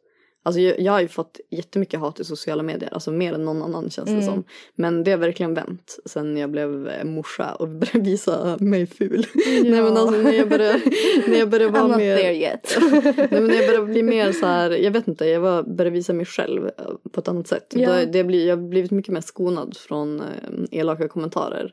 [0.48, 3.62] Alltså jag, jag har ju fått jättemycket hat i sociala medier, alltså mer än någon
[3.64, 4.26] annan känns det Mm.
[4.26, 4.44] som.
[4.76, 9.26] Men det har verkligen vänt sen jag blev eh, morsa och började visa mig ful.
[9.64, 10.82] Nej men alltså när jag började,
[11.28, 12.18] när jag började I'm vara not mer...
[12.18, 12.78] there yet.
[13.18, 15.90] Nej men när jag började bli mer så här, jag vet inte, jag var, började
[15.90, 16.72] visa mig själv eh,
[17.12, 17.74] på ett annat sätt.
[17.76, 18.00] Ja.
[18.00, 20.26] Då, det blir, jag har blivit mycket mer skonad från eh,
[20.72, 21.72] elaka kommentarer.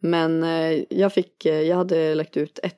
[0.00, 0.44] Men
[0.88, 2.76] jag fick, jag hade lagt ut ett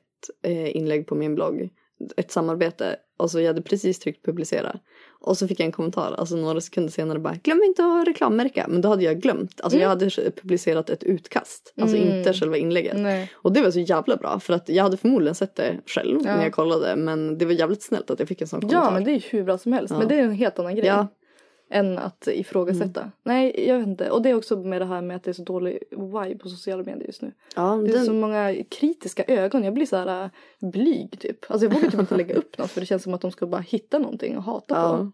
[0.73, 1.69] inlägg på min blogg,
[2.17, 2.95] ett samarbete.
[3.17, 4.79] Och så jag hade precis tryckt publicera.
[5.21, 8.65] Och så fick jag en kommentar, alltså några sekunder senare bara glöm inte att reklamärka.
[8.69, 12.17] Men då hade jag glömt, alltså jag hade publicerat ett utkast, alltså Mm.
[12.17, 12.97] inte själva inlägget.
[12.97, 13.31] Nej.
[13.33, 16.35] Och det var så jävla bra för att jag hade förmodligen sett det själv Ja.
[16.35, 18.83] när jag kollade men det var jävligt snällt att jag fick en sån kommentar.
[18.83, 19.91] Ja men det är ju hur bra som helst.
[19.91, 19.99] Ja.
[19.99, 20.85] Men det är en helt annan grej.
[20.85, 21.07] Ja.
[21.71, 23.11] Än att ifrågasätta.
[23.23, 24.09] Nej jag vet inte.
[24.11, 26.49] Och det är också med det här med att det är så dålig vibe på
[26.49, 27.31] sociala medier just nu.
[27.55, 29.63] Ja, Det är den, så många kritiska ögon.
[29.63, 30.29] Jag blir så här äh,
[30.69, 31.51] blyg typ.
[31.51, 33.47] Alltså jag vågar typ inte lägga upp något för det känns som att de ska
[33.47, 34.97] bara hitta någonting och hata ja.
[34.97, 35.11] på.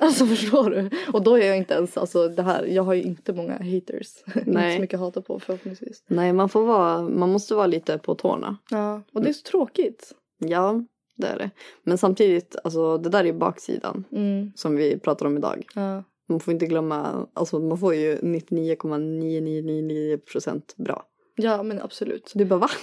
[0.04, 0.90] Alltså förstår du?
[1.12, 4.08] Och då är jag inte ens, alltså det här, jag har ju inte många haters.
[4.46, 6.02] inte så mycket att hata på förhoppningsvis.
[6.06, 8.56] Nej man får vara, man måste vara lite på tårna.
[8.70, 9.02] Ja.
[9.12, 10.12] Och det är så tråkigt.
[10.38, 10.82] Ja
[11.16, 11.50] det är det.
[11.82, 14.52] Men samtidigt, alltså det där är ju baksidan Mm.
[14.54, 15.66] som vi pratar om idag.
[15.74, 16.04] Ja.
[16.28, 21.02] Man får inte glömma, alltså man får ju 99,9999% bra.
[21.36, 22.32] ja men absolut.
[22.34, 22.68] Du bara va?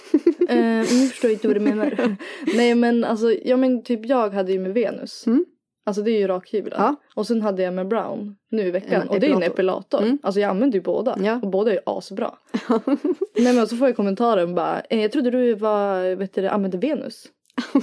[0.49, 2.15] Eh, nu förstår jag inte vad du menar.
[2.55, 5.27] Nej men alltså, ja men typ jag hade ju med Venus.
[5.27, 5.45] Mm.
[5.85, 6.77] Alltså det är ju rakhyvlar.
[6.77, 6.95] Ja.
[7.15, 9.01] Och sen hade jag med Brown nu i veckan.
[9.01, 9.53] En och det är en epilator.
[9.53, 10.01] epilator.
[10.01, 10.17] Mm.
[10.23, 11.17] Alltså jag använder ju båda.
[11.23, 11.39] Ja.
[11.43, 12.33] Och båda är ju asbra.
[13.37, 14.81] Nej men så får jag kommentaren bara.
[14.81, 17.23] Eh, jag trodde du var, vet du, använde Venus.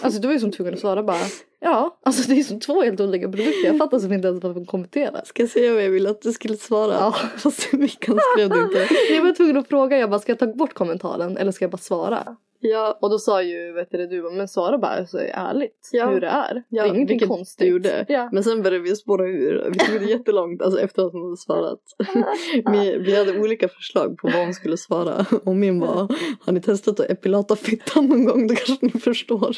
[0.03, 1.19] Alltså du var ju som tvungen att svara bara.
[1.61, 3.67] Ja, alltså det är som två helt olika produkter.
[3.67, 5.23] Jag fattar som inte ens vad man kommenterar.
[5.25, 6.93] Ska jag säga vad jag ville att du skulle svara?
[6.93, 7.15] Ja.
[7.37, 8.89] Fast Mickan skrev det inte.
[9.15, 9.99] Jag var tvungen att fråga.
[9.99, 12.37] Jag bara, ska jag ta bort kommentaren eller ska jag bara svara?
[12.62, 16.07] Ja, Och då sa ju, vet du, du men svara bara så ärligt Ja.
[16.11, 16.62] hur det är.
[16.68, 17.68] Ja, det är ingenting konstigt.
[17.68, 18.05] gjorde.
[18.09, 18.29] Ja.
[18.33, 19.70] Men sen började vi spåra ur.
[19.73, 21.81] Vi tog det jättelångt alltså efter att hon hade svarat.
[22.73, 25.27] vi, vi hade olika förslag på vad hon skulle svara.
[25.44, 26.09] Och min var,
[26.40, 28.46] har ni testat att epilata fittan någon gång?
[28.46, 29.57] Då kanske ni förstår.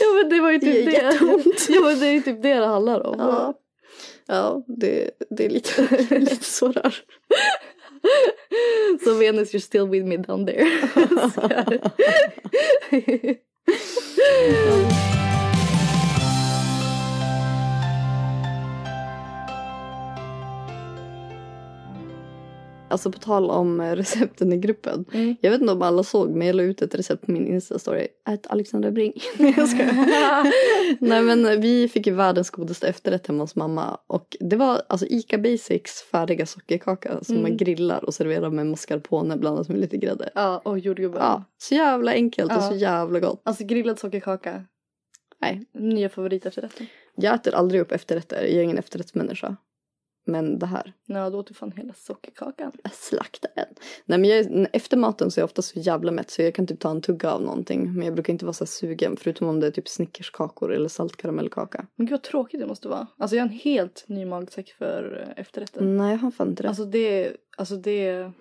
[0.00, 1.18] ja men det var ju Det typ är det.
[1.74, 3.14] ja men det är ju typ det det handlar om.
[3.18, 3.54] Ja,
[4.26, 5.82] ja det, det är lite,
[6.18, 6.96] lite så där.
[9.04, 10.66] Så Venus you're still with me down there.
[22.92, 25.04] Alltså på tal om eh, recepten i gruppen.
[25.12, 25.36] Mm.
[25.40, 28.06] Jag vet inte om alla såg men jag la ut ett recept på min instastory.
[28.28, 29.12] Ät Alexandra Bring.
[29.38, 30.52] Nej jag skojar.
[31.04, 33.98] Nej men vi fick ju världens godaste efterrätt hemma hos mamma.
[34.06, 37.42] Och det var alltså Ica Basics färdiga sockerkaka som Mm.
[37.50, 40.30] man grillar och serverar med mascarpone blandat med lite grädde.
[40.34, 41.20] ja och jordgubbar.
[41.20, 42.68] Ja, så jävla enkelt och Ja.
[42.70, 43.42] så jävla gott.
[43.44, 44.64] Alltså grillad sockerkaka.
[45.40, 46.86] Nej, Nya favoritefterrätten.
[47.16, 48.42] jag äter aldrig upp efterrätter.
[48.42, 49.56] Jag är ingen efterrättsmänniska.
[50.24, 52.72] Men det här, Ja då åt du fan hela sockerkakan.
[52.82, 53.66] jag slaktar den.
[54.04, 56.66] Nej men jag, efter maten så är jag ofta så jävla mätt så jag kan
[56.66, 57.92] typ ta en tugga av någonting.
[57.94, 61.86] Men jag brukar inte vara så sugen förutom om det är typ snickerskakor eller saltkaramellkaka.
[61.96, 63.06] Men gud vad tråkigt det måste vara.
[63.18, 65.96] Alltså jag har en helt ny magsäck för eh, efterrätten.
[65.96, 66.68] Nej jag har fan inte det.
[66.68, 68.32] Alltså det, alltså det är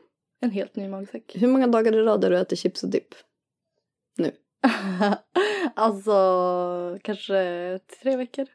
[0.41, 1.31] en helt ny magsäck.
[1.35, 3.15] Hur många dagar i rad har du ätit chips och dipp?
[5.75, 8.47] alltså kanske tre veckor,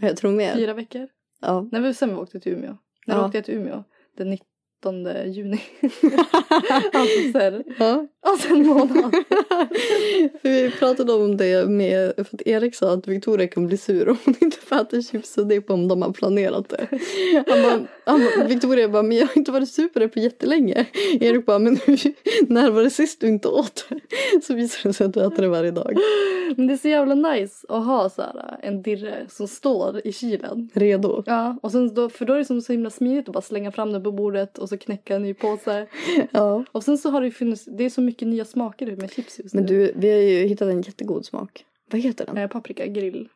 [0.00, 0.54] Jag tror mer.
[0.54, 1.08] fyra veckor.
[1.40, 1.68] Ja.
[1.72, 2.76] När vi sen vi åkte till Umeå.
[3.06, 3.24] När Ja.
[3.26, 3.84] åkte jag till Umeå?
[4.16, 4.46] Den 19
[5.26, 5.60] juni.
[6.92, 8.06] alltså sen, ja.
[8.22, 9.14] alltså en månad.
[10.42, 14.16] vi pratade om det med, för att Erik sa att Victoria kan bli sur om
[14.24, 16.86] hon inte får äta chips och dipp om de har planerat det.
[17.46, 20.18] Han bara, han bara, Victoria bara, men jag har inte varit sur på det på
[20.18, 20.86] jättelänge.
[21.20, 21.78] Erik bara, men
[22.48, 24.00] när var det sist du inte åt det?
[24.44, 25.96] Så visar det sig att du äter det varje dag.
[26.56, 30.12] Men det är så jävla nice att ha så här en dirre som står i
[30.12, 30.70] kylen.
[30.74, 31.22] Redo.
[31.26, 33.72] Ja, och sen då, för då är det som så himla smidigt att bara slänga
[33.72, 35.86] fram den på bordet och så knäcka en ny påse.
[36.32, 36.64] Ja.
[36.72, 39.38] Och sen så har det ju funnits, det är så mycket nya smaker med chips
[39.38, 39.60] just nu.
[39.60, 41.64] Men du, vi har ju hittat en jättegod smak.
[41.90, 42.36] Vad heter den?
[42.38, 43.28] Eh, paprika grill.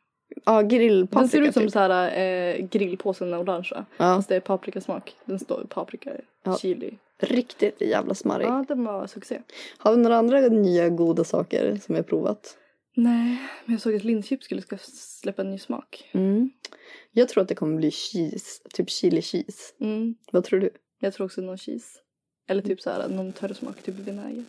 [0.44, 1.20] Ja, grillpaprika.
[1.20, 1.72] Den ser ut som typ.
[1.72, 3.86] så här eh, grillpåsen är orangea.
[3.96, 5.14] Ja, Fast det är paprikasmak.
[5.24, 6.10] Den står paprika,
[6.44, 6.56] Ja.
[6.58, 6.98] chili.
[7.20, 8.46] riktigt jävla smarrig.
[8.46, 9.40] Ja, den var succé.
[9.78, 12.56] Har vi några andra nya goda saker som vi har provat?
[12.96, 14.76] Nej, men jag såg att Lindchips skulle ska
[15.22, 16.10] släppa en ny smak.
[16.12, 16.50] Mm.
[17.12, 19.74] Jag tror att det kommer bli cheese, typ chili cheese.
[19.80, 20.14] Mm.
[20.32, 20.70] Vad tror du?
[21.00, 21.98] Jag tror också någon cheese.
[22.48, 24.44] Eller typ så här någon törr smak, typ vinäger.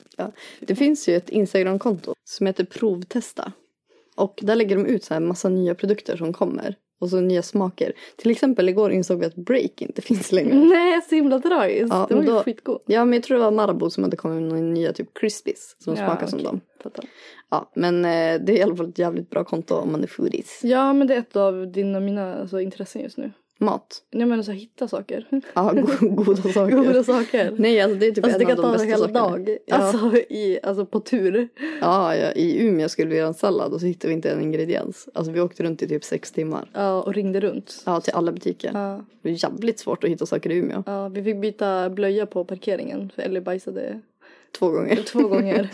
[0.59, 3.51] Det finns ju ett Instagramkonto som heter Provtesta.
[4.15, 6.75] Och där lägger de ut så här massa nya produkter som kommer.
[6.99, 7.93] Och så nya smaker.
[8.15, 10.55] Till exempel igår insåg vi att break inte finns längre.
[10.55, 11.89] Nej, så himla tragiskt.
[11.89, 12.81] Ja, det var men ju då- skitgod.
[12.85, 15.75] Ja men jag tror det var Marabou som hade kommit med några nya typ crispies
[15.79, 16.45] som Ja, smakar som okej.
[16.45, 16.61] dem.
[16.83, 17.05] Fattar.
[17.49, 20.07] Ja men eh, det är i alla fall ett jävligt bra konto om man är
[20.07, 20.59] foodies.
[20.63, 23.31] Ja, men det är ett av dina mina alltså, intressen just nu.
[23.61, 24.03] Mat.
[24.09, 25.27] Jag menar så här, hitta saker.
[25.53, 26.75] Ja, go- goda saker.
[26.75, 27.55] Goda saker.
[27.57, 29.13] Nej alltså det är typ Alltså det en kan av de ta en bästa hel
[29.15, 29.29] sakerna.
[29.45, 29.57] dag.
[29.65, 29.75] Ja.
[29.75, 31.47] Alltså, i, alltså på tur.
[31.81, 34.41] Ja, ja, i Umeå skulle vi göra en sallad och så hittade vi inte en
[34.41, 35.09] ingrediens.
[35.13, 36.69] Alltså vi åkte runt i typ sex timmar.
[36.73, 37.83] Ja, och ringde runt.
[37.85, 38.71] Ja, till alla butiker.
[38.73, 40.83] Ja, Det är jävligt svårt att hitta saker i Umeå.
[40.85, 44.01] ja, vi fick byta blöja på parkeringen för Ellie bajsade
[44.59, 44.95] Två gånger.
[45.07, 45.69] två gånger.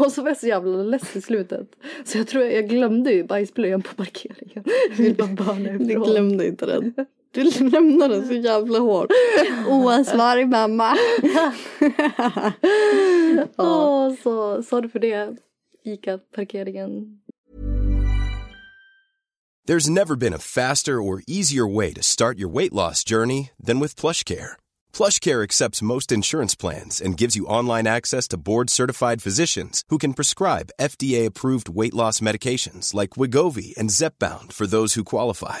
[0.00, 1.66] och så var jag så jävla less i slutet.
[2.04, 4.64] Så jag tror jag, jag glömde ju bajsblöjan på parkeringen.
[4.98, 6.94] Jag bara börna Du glömde inte den.
[7.34, 9.10] Du lämnade den så jävla hårt.
[9.68, 10.96] Oansvarig mamma.
[11.22, 11.52] ja.
[13.56, 15.36] Åh, så sorry för det.
[15.84, 17.20] Ica-parkeringen.
[19.68, 23.80] There's never been a faster or easier way to start your weight loss journey than
[23.80, 24.56] with PlushCare.
[24.92, 30.12] PlushCare accepts most insurance plans and gives you online access to board-certified physicians who can
[30.12, 35.60] prescribe FDA-approved weight loss medications like Wigovi and Zepbound for those who qualify.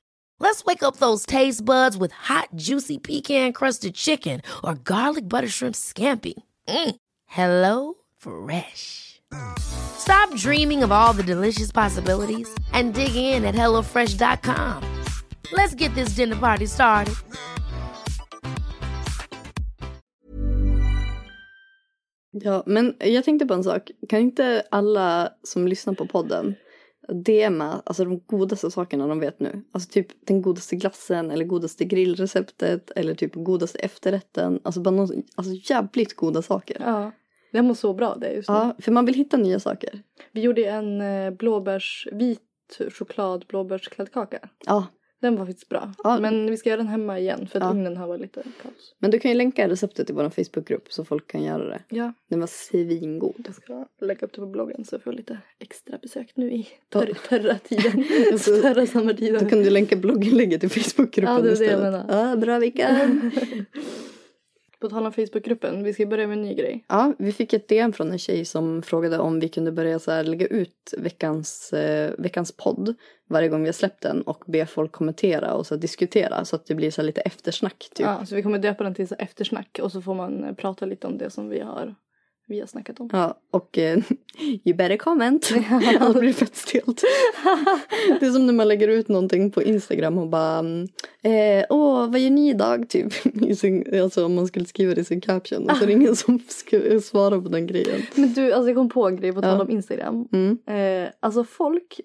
[0.41, 5.75] Let's wake up those taste buds with hot, juicy pecan-crusted chicken or garlic butter shrimp
[5.75, 6.33] scampi.
[6.67, 6.95] Mm.
[7.27, 9.21] Hello Fresh.
[9.59, 14.83] Stop dreaming of all the delicious possibilities and dig in at HelloFresh.com.
[15.53, 17.15] Let's get this dinner party started.
[22.31, 23.91] ja, men jag tänkte på en sak.
[24.09, 26.55] Kan inte alla som lyssnar på podden
[27.13, 29.63] DMa alltså de godaste sakerna de vet nu?
[29.71, 34.59] Alltså typ den godaste glassen eller godaste grillreceptet eller typ godaste efterrätten.
[34.63, 36.77] Alltså bara någon, alltså jävligt goda saker.
[36.79, 37.11] Ja,
[37.51, 38.55] det mår så bra det just nu.
[38.55, 40.01] Ja, för man vill hitta nya saker.
[40.31, 42.41] Vi gjorde en eh, blåbärs, vit
[42.89, 44.49] choklad blåbärskladdkaka.
[44.65, 44.87] Ja,
[45.21, 45.93] Den var faktiskt bra.
[46.03, 46.19] Ja.
[46.19, 47.71] Men vi ska göra den hemma igen för att Ja.
[47.71, 48.95] ugnen har varit lite kaos.
[48.99, 51.81] men du kan ju länka receptet i vår Facebookgrupp så folk kan göra det.
[51.89, 53.43] Ja, Den var svingod.
[53.45, 56.67] jag ska lägga upp det på bloggen så jag får lite extra besök nu i
[56.89, 58.03] törra tiden.
[58.39, 59.43] Så- törra sommartiden.
[59.43, 62.07] Då kan du länka blogginlägget i Facebookgruppen Ja, det är det jag istället.
[62.07, 62.29] menar.
[62.29, 63.31] Ja, bra Vickan.
[64.81, 66.85] På tal om Facebookgruppen, vi ska börja med en ny grej.
[66.87, 70.11] Ja, vi fick ett DM från en tjej som frågade om vi kunde börja så
[70.11, 72.95] här, lägga ut veckans, eh, veckans podd
[73.29, 76.65] varje gång vi har släppt den och be folk kommentera och så diskutera så att
[76.65, 78.05] det blir så här lite eftersnack typ.
[78.05, 80.85] Ja, så vi kommer döpa den till så eftersnack och så får man eh, prata
[80.85, 81.95] lite om det som vi har,
[82.51, 83.09] vi har snackat om.
[83.13, 83.97] Ja, och eh,
[84.65, 85.49] you better comment.
[85.99, 87.03] Allt blir fett stelt.
[88.19, 90.59] det är som när man lägger ut någonting på Instagram och bara
[91.21, 92.89] eh, Åh, vad gör ni idag?
[92.89, 93.13] Typ.
[93.57, 96.15] Sin, alltså om man skulle skriva det i sin caption och så är det ingen
[96.15, 96.39] som
[97.03, 98.01] svarar på den grejen.
[98.15, 99.61] Men du, alltså jag kom på en grej på tal Ja.
[99.61, 100.27] om Instagram.
[100.33, 100.57] Mm.
[101.05, 101.99] Eh, alltså folk,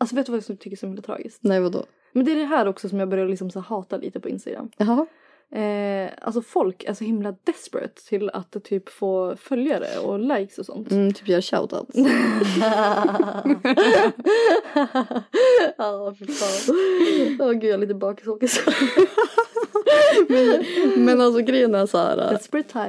[0.00, 1.38] alltså vet du vad jag tycker är så himla tragiskt?
[1.42, 1.84] Nej, vadå?
[2.12, 4.70] Men det är det här också som jag börjar liksom så hata lite på Instagram.
[4.76, 5.06] Jaha.
[5.54, 10.66] Eh, alltså folk är så himla desperate till att typ få följare och likes och
[10.66, 10.90] sånt.
[10.90, 11.96] Mm, typ göra shoutouts.
[15.78, 16.76] Ja, fy fan.
[17.40, 18.60] Åh gud, jag är lite bakisåkis.
[20.28, 20.64] men,
[21.04, 22.16] men alltså grejen är så här.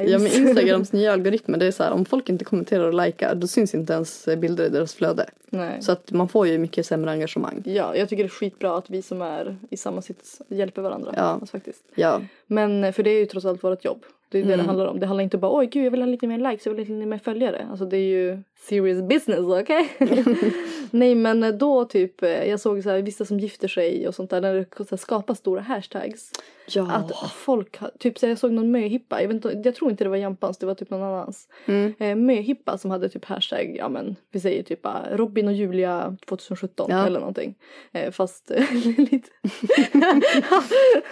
[0.07, 3.35] Ja men Instagrams nya algoritmer det är så här om folk inte kommenterar och likar
[3.35, 5.29] då syns inte ens bilder i deras flöde.
[5.49, 5.81] Nej.
[5.81, 7.61] Så att man får ju mycket sämre engagemang.
[7.65, 11.13] Ja, jag tycker det är skitbra att vi som är i samma sits hjälper varandra.
[11.15, 11.21] Ja.
[11.21, 11.83] Alltså, faktiskt.
[11.95, 12.21] Ja.
[12.47, 14.05] Men eh, för det är ju trots allt vårt jobb.
[14.29, 14.57] Det är det Mm.
[14.57, 14.99] det handlar om.
[14.99, 16.95] Det handlar inte bara oj gud jag vill ha lite mer likes, jag vill ha
[16.95, 17.67] lite mer följare.
[17.69, 19.89] Alltså det är ju serious business, okej?
[20.91, 24.15] Nej men eh, då typ, eh, jag såg så här, vissa som gifter sig och
[24.15, 26.31] sånt där när det så skapas stora hashtags.
[26.69, 26.91] Ja.
[26.91, 30.09] Att folk, typ så jag såg någon möhippa, jag, vet inte, jag tror inte det
[30.09, 31.47] var Jampans, det var typ någon annans.
[31.65, 31.93] Mm.
[31.99, 36.17] Eh, möhippa som hade typ hashtag, ja men vi säger typ bara Robin och Julia
[36.27, 37.05] 2017 Ja.
[37.05, 37.55] eller någonting.
[37.91, 38.51] Eh, fast
[38.97, 39.29] lite...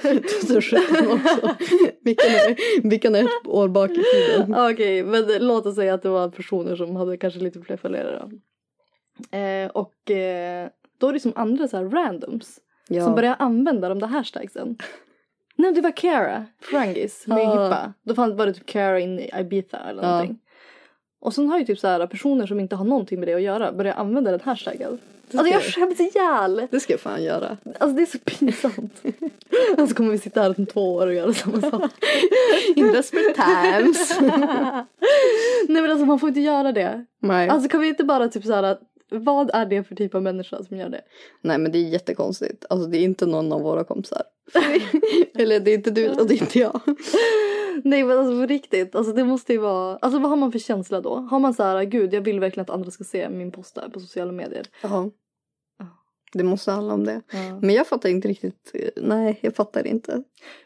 [0.02, 1.56] 2017 också.
[2.02, 4.52] Vilken vilken är ett år bak i tiden?
[4.52, 7.78] Ja, Okej, men låt oss säga att det var personer som hade kanske lite fler
[7.78, 9.38] följare då.
[9.38, 13.04] Eh, och eh, då är det som andra så här randoms Ja.
[13.04, 14.78] som börjar använda de där hashtagsen.
[15.56, 17.50] Nej det var Cara Frangis med Ja.
[17.52, 17.94] hippa.
[18.04, 20.10] Då fanns var det typ Cara in Ibiza eller Ja.
[20.12, 20.40] någonting.
[21.26, 23.42] Och sen har ju typ så här personer som inte har någonting med det att
[23.42, 24.98] göra börjat använda den hashtaggen.
[25.34, 26.68] Alltså jag skäms ihjäl.
[26.72, 27.58] Det ska jag fan göra.
[27.80, 29.02] Alltså det är så pinsamt.
[29.78, 31.92] Och så kommer vi sitta här om två år och göra samma sak.
[32.76, 34.20] In desperate times.
[35.68, 37.06] Nej men alltså man får inte göra det.
[37.20, 37.50] Nej.
[37.50, 38.78] Alltså kan vi inte bara typ såhär,
[39.10, 41.02] vad är det för typ av människa som gör det?
[41.42, 42.66] Nej men det är jättekonstigt.
[42.70, 44.24] Alltså det är inte någon av våra kompisar.
[45.36, 46.82] Eller det är inte du och det är inte jag.
[47.84, 50.60] Nej men alltså på riktigt, alltså det måste ju vara, alltså vad har man för
[50.60, 51.16] känsla då?
[51.16, 53.90] Har man så här, gud jag vill verkligen att andra ska se min post där
[53.90, 54.66] på sociala medier.
[54.82, 55.12] Jaha.
[56.38, 57.22] Det måste handla om det.
[57.32, 57.60] Ja.
[57.62, 58.72] Men jag fattar inte riktigt.
[58.96, 60.24] Nej, jag fattar inte.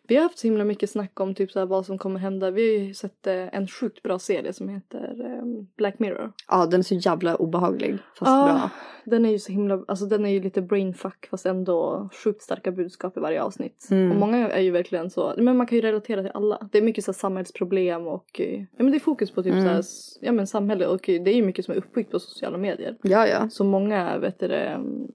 [0.07, 2.51] Vi har haft så himla mycket snack om typ så här, vad som kommer hända.
[2.51, 5.43] Vi har ju sett eh, en sjukt bra serie som heter eh,
[5.77, 6.31] Black Mirror.
[6.47, 7.93] Ja, den är så jävla obehaglig.
[8.19, 8.69] Fast Ja, bra.
[9.05, 12.71] Den är ju så himla, alltså den är ju lite brainfuck fast ändå sjukt starka
[12.71, 13.87] budskap i varje avsnitt.
[13.91, 14.11] Mm.
[14.11, 16.67] Och många är ju verkligen så, men man kan ju relatera till alla.
[16.71, 19.53] Det är mycket så här samhällsproblem och eh, ja men det är fokus på typ
[19.53, 19.65] Mm.
[19.65, 22.11] så här, s- ja men samhälle och eh, det är ju mycket som är uppbyggt
[22.11, 22.95] på sociala medier.
[23.01, 23.49] Ja, ja.
[23.49, 25.07] Så många, vet du mm,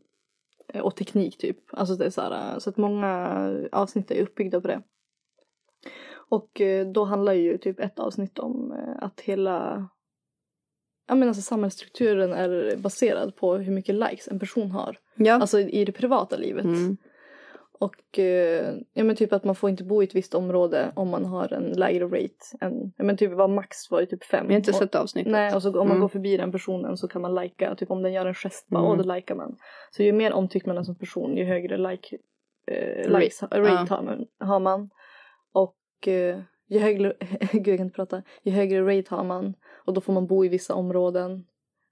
[0.80, 1.58] och teknik typ.
[1.70, 4.82] Alltså det är så här, så att många avsnitt är uppbyggda på det.
[6.12, 9.88] Och eh, då handlar ju typ ett avsnitt om eh, att hela
[11.06, 14.98] Ja men alltså samhällsstrukturen är baserad på hur mycket likes en person har.
[15.14, 15.34] Ja.
[15.34, 16.64] Alltså i det privata livet.
[16.64, 16.96] Mm.
[17.84, 21.08] Och eh, ja men typ att man får inte bo i ett visst område om
[21.08, 24.46] man har en lägre rate än, ja men typ vad max var ju typ fem.
[24.48, 25.32] Vi har inte Och- sett avsnittet.
[25.32, 26.00] Nej, och så om man Mm.
[26.00, 27.74] går förbi den personen så kan man lajka.
[27.74, 28.90] Typ om den gör en gest, bara, Mm.
[28.90, 29.56] åh, då likar man.
[29.90, 32.16] Så ju mer omtyckt man är som person, ju högre like,
[32.66, 33.18] eh, Rate.
[33.18, 33.86] likes, rate Ja.
[33.96, 34.90] har, man, har man.
[35.52, 37.12] Och eh, ju högre,
[37.52, 39.54] gud jag kan inte prata, ju högre rate har man.
[39.86, 41.44] Och då får man bo i vissa områden.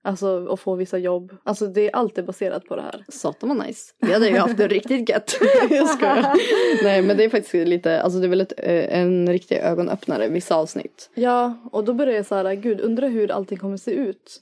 [0.05, 1.37] Alltså och få vissa jobb.
[1.43, 3.05] Alltså det är allt är baserat på det här.
[3.09, 3.93] Satan vad nice.
[4.01, 5.39] Vi hade ju haft det riktigt gött.
[5.71, 6.35] jag skojar.
[6.85, 10.29] Nej men det är faktiskt lite, alltså det är väl ett, eh, en riktig ögonöppnare
[10.29, 11.11] vissa avsnitt.
[11.15, 14.41] Ja, och då börjar jag så här, gud undrar hur allting kommer se ut.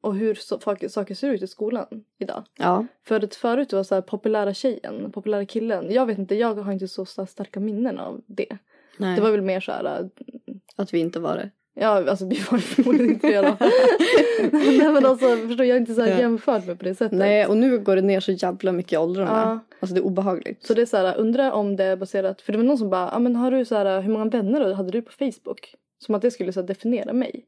[0.00, 1.86] Och hur så, saker- ser ut i skolan
[2.18, 2.44] idag.
[2.58, 2.86] Ja.
[3.06, 5.92] För att förut var så här populära tjejen, populära killen.
[5.92, 8.58] Jag vet inte, jag har inte så starka minnen av det.
[8.98, 9.16] Nej.
[9.16, 10.06] Det var väl mer så här, äh,
[10.76, 11.50] Att vi inte var det.
[11.80, 13.56] Ja alltså vi var ju förmodligen inte då.
[14.52, 16.18] Nej men alltså förstår jag är inte så här Ja.
[16.18, 17.18] jämfört med på det sättet.
[17.18, 19.30] Nej och nu går det ner så jävla mycket i åldrarna.
[19.44, 19.74] Ja.
[19.80, 20.66] Alltså det är obehagligt.
[20.66, 22.90] Så det är så här, undrar om det är baserat, för det var någon som
[22.90, 25.74] bara, ja men har du så här, hur många vänner hade du på Facebook?
[25.98, 27.44] Som att det skulle så här, definiera mig.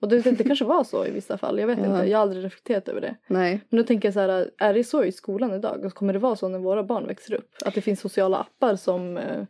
[0.00, 1.84] Och det, det kanske var så i vissa fall, jag vet Ja.
[1.96, 3.14] inte, jag har aldrig reflekterat över det.
[3.26, 3.60] Nej.
[3.70, 5.84] Men då tänker jag så här, är det så i skolan idag?
[5.84, 7.48] Och kommer det vara så när våra barn växer upp?
[7.64, 9.42] Att det finns sociala appar som eh,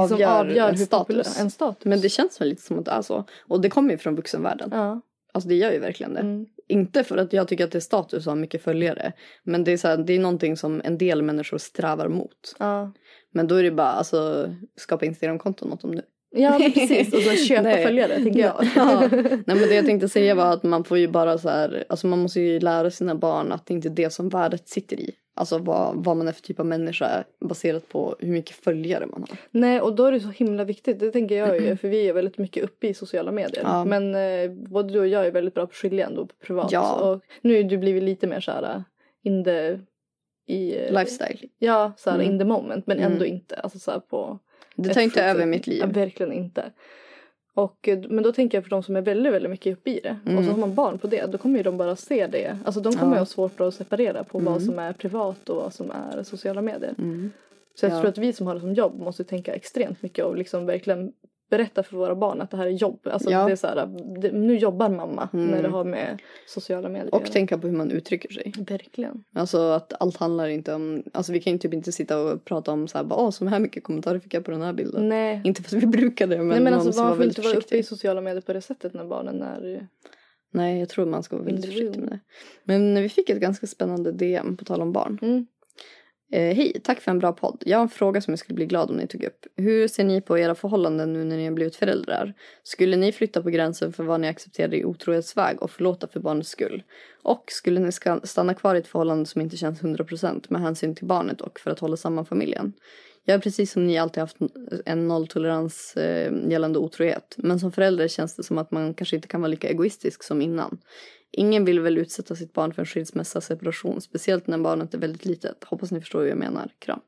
[0.00, 1.40] liksom Avgör en hur status.
[1.40, 1.84] en status.
[1.84, 3.24] Men det känns väl lite som att det är så.
[3.48, 4.68] Och det kommer ju från vuxenvärlden.
[4.72, 5.00] Ja.
[5.32, 6.20] Alltså det gör ju verkligen det.
[6.20, 6.46] Mm.
[6.68, 9.12] Inte för att jag tycker att det är status att ha mycket följare.
[9.42, 12.56] Men det är, så här, det är någonting som en del människor strävar mot.
[12.58, 12.92] Ja.
[13.32, 16.02] Men då är det bara alltså skapa Instagramkonton åt dem nu.
[16.30, 17.14] ja, precis.
[17.14, 17.84] Och så köpa Nej.
[17.84, 18.64] följare, tänker jag.
[18.76, 19.08] Ja.
[19.10, 22.06] Nej men det jag tänkte säga var att man får ju bara så här, alltså
[22.06, 25.10] man måste ju lära sina barn att det inte är det som värdet sitter i.
[25.36, 29.20] Alltså vad, vad man är för typ av människa baserat på hur mycket följare man
[29.28, 29.38] har.
[29.50, 31.00] Nej, och då är det så himla viktigt.
[31.00, 33.62] Det tänker jag ju, för vi är väldigt mycket uppe i sociala medier.
[33.64, 33.84] Ja.
[33.84, 36.72] Men eh, både du och jag är väldigt bra på att skilja ändå på privat.
[36.72, 36.94] Ja.
[36.94, 38.80] Och nu har du blivit lite mer så här eh,
[39.22, 39.78] in the...
[40.46, 41.48] I, eh, Lifestyle.
[41.58, 42.32] Ja, så här Mm.
[42.32, 42.86] in the moment.
[42.86, 43.12] Men Mm.
[43.12, 43.56] ändå inte.
[43.56, 44.38] Alltså så här på...
[44.76, 45.78] Det tar inte över mitt liv.
[45.80, 46.72] Ja, verkligen inte.
[47.54, 50.00] Och, eh, men då tänker jag för de som är väldigt, väldigt mycket uppe i
[50.02, 50.16] det.
[50.24, 50.48] Och så Mm.
[50.50, 51.26] har man barn på det.
[51.26, 52.58] Då kommer ju de bara se det.
[52.64, 53.16] Alltså de kommer Ja.
[53.16, 54.60] ju ha svårt att separera på vad Mm.
[54.60, 56.94] som är privat och vad som är sociala medier.
[56.98, 57.30] Mm.
[57.74, 58.00] Så jag Ja.
[58.00, 61.12] tror att vi som har det som jobb måste tänka extremt mycket och liksom verkligen
[61.56, 63.00] berätta för våra barn att det här är jobb.
[63.10, 63.46] Alltså Ja.
[63.46, 63.86] det är så här,
[64.32, 65.46] nu jobbar mamma Mm.
[65.46, 68.52] när det har med sociala medier Och tänka på hur man uttrycker sig.
[68.68, 69.24] Verkligen.
[69.34, 72.72] Alltså att allt handlar inte om, alltså vi kan ju typ inte sitta och prata
[72.72, 75.08] om så här, bara, åh så här mycket kommentarer fick jag på den här bilden.
[75.08, 75.40] Nej.
[75.44, 77.76] Inte för att vi brukar det men, Nej men alltså man får inte vara uppe
[77.76, 79.88] i sociala medier på det sättet när barnen är
[80.52, 81.92] Nej jag tror man ska vara väldigt Individual.
[81.94, 82.20] försiktig med det.
[82.64, 85.18] Men vi fick ett ganska spännande DM på tal om barn.
[85.22, 85.46] mm.
[86.34, 87.62] Eh, Hej, tack för en bra podd.
[87.66, 89.46] Jag har en fråga som jag skulle bli glad om ni tog upp.
[89.56, 92.34] Hur ser ni på era förhållanden nu när ni har blivit föräldrar?
[92.62, 96.50] Skulle ni flytta på gränsen för vad ni accepterar i otrohetsväg och förlåta för barnets
[96.50, 96.82] skull?
[97.22, 100.94] Och skulle ni ska stanna kvar i ett förhållande som inte känns 100% med hänsyn
[100.94, 102.72] till barnet och för att hålla samman familjen?
[103.24, 104.36] Jag är precis som ni alltid haft
[104.84, 107.34] en nolltolerans eh, gällande otrohet.
[107.36, 110.42] Men som förälder känns det som att man kanske inte kan vara lika egoistisk som
[110.42, 110.78] innan.
[111.36, 115.24] Ingen vill väl utsätta sitt barn för en skilsmässa separation, speciellt när barnet är väldigt
[115.24, 115.64] litet.
[115.64, 116.70] Hoppas ni förstår hur jag menar.
[116.78, 117.00] Kram.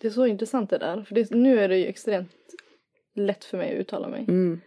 [0.00, 1.02] Det är så intressant det där.
[1.02, 2.30] För det, nu är det ju extremt
[3.14, 4.24] lätt för mig att uttala mig.
[4.28, 4.60] Mm.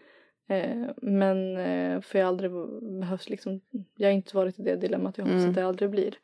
[0.50, 2.52] Eh, men eh, för jag har aldrig
[3.00, 3.62] behövt liksom,
[3.96, 5.52] jag har inte varit i det dilemmat jag hoppas Mm.
[5.52, 6.16] att jag aldrig blir.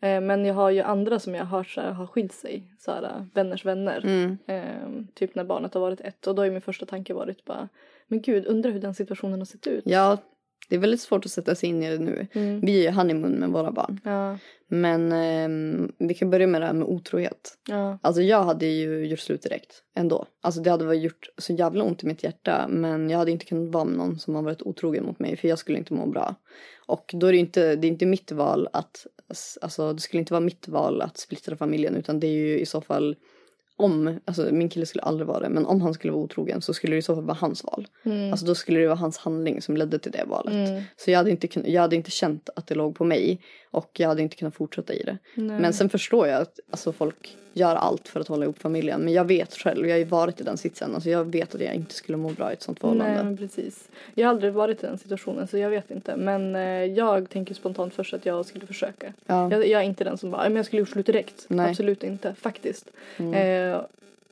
[0.00, 2.72] Eh, men jag har ju andra som jag har hört så här, har skilt sig,
[2.78, 4.04] så här, vänners vänner.
[4.04, 4.38] Mm.
[4.46, 7.68] Eh, typ när barnet har varit ett och då har min första tanke varit bara,
[8.06, 9.82] men gud undrar hur den situationen har sett ut.
[9.86, 10.18] Ja,
[10.68, 12.26] Det är väldigt svårt att sätta sig in i det nu.
[12.32, 12.60] Mm.
[12.60, 14.00] Vi är ju honeymoon med våra barn.
[14.04, 14.38] Ja.
[14.68, 17.58] Men ehm, vi kan börja med det här med otrohet.
[17.68, 17.98] Ja.
[18.02, 20.26] Alltså jag hade ju gjort slut direkt ändå.
[20.40, 22.66] Alltså det hade varit gjort så jävla ont i mitt hjärta.
[22.68, 25.36] Men jag hade inte kunnat vara med någon som har varit otrogen mot mig.
[25.36, 26.34] För jag skulle inte må bra.
[26.86, 29.06] Och då är det inte, det är inte mitt val att,
[29.60, 31.96] alltså det skulle inte vara mitt val att splittra familjen.
[31.96, 33.16] Utan det är ju i så fall
[33.80, 35.48] om, alltså min kille skulle aldrig vara det.
[35.48, 37.88] Men om han skulle vara otrogen så skulle det i så fall vara hans val.
[38.02, 38.30] Mm.
[38.32, 40.52] Alltså då skulle det vara hans handling som ledde till det valet.
[40.70, 40.82] Mm.
[40.96, 43.40] Så jag hade, inte kun- jag hade inte känt att det låg på mig.
[43.70, 45.18] Och jag hade inte kunnat fortsätta i det.
[45.34, 45.60] Nej.
[45.60, 49.00] Men sen förstår jag att alltså, folk gör allt för att hålla ihop familjen.
[49.00, 50.94] Men jag vet själv, jag har ju varit i den sitsen.
[50.94, 53.14] Alltså, jag vet att jag inte skulle må bra i ett sånt förhållande.
[53.14, 53.88] Nej men precis.
[54.14, 56.16] Jag har aldrig varit i den situationen så jag vet inte.
[56.16, 59.12] Men eh, jag tänker spontant först att jag skulle försöka.
[59.26, 59.50] Ja.
[59.50, 61.44] Jag, jag är inte den som bara, "Ja, men jag skulle gjort slut direkt.
[61.48, 61.58] Nej.
[61.58, 61.70] Mm.
[61.70, 62.90] Absolut inte, faktiskt.
[63.18, 63.69] Eh,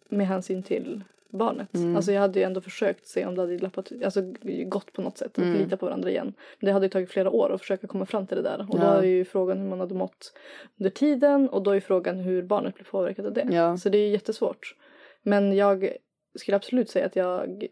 [0.08, 1.68] med hänsyn till barnet.
[1.96, 4.34] Alltså jag hade ju ändå försökt se om det hade lappat, alltså
[4.66, 5.38] gått på något sätt.
[5.38, 5.58] Att Mm.
[5.58, 6.32] lita på varandra igen.
[6.60, 8.66] Men det hade ju tagit flera år att försöka komma fram till det där.
[8.70, 8.94] Och då Ja.
[8.98, 10.32] är ju frågan hur man hade mått
[10.78, 11.48] under tiden.
[11.48, 13.46] Och då är frågan hur barnet blir påverkat av det.
[13.50, 13.76] Ja.
[13.76, 14.74] Så det är ju jättesvårt.
[15.22, 15.96] Men jag
[16.34, 17.66] skulle absolut säga att jag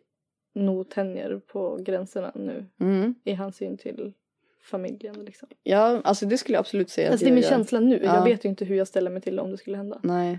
[0.55, 2.67] nog tänjer på gränserna nu.
[2.81, 3.15] Mm.
[3.25, 4.13] I hänsyn till
[4.63, 5.49] familjen liksom.
[5.63, 7.11] Ja, alltså det skulle jag absolut säga.
[7.11, 7.51] Alltså det är min gör.
[7.51, 8.01] känsla nu.
[8.05, 8.17] Ja.
[8.17, 10.01] Jag vet ju inte hur jag ställer mig till om det skulle hända.
[10.03, 10.39] Nej.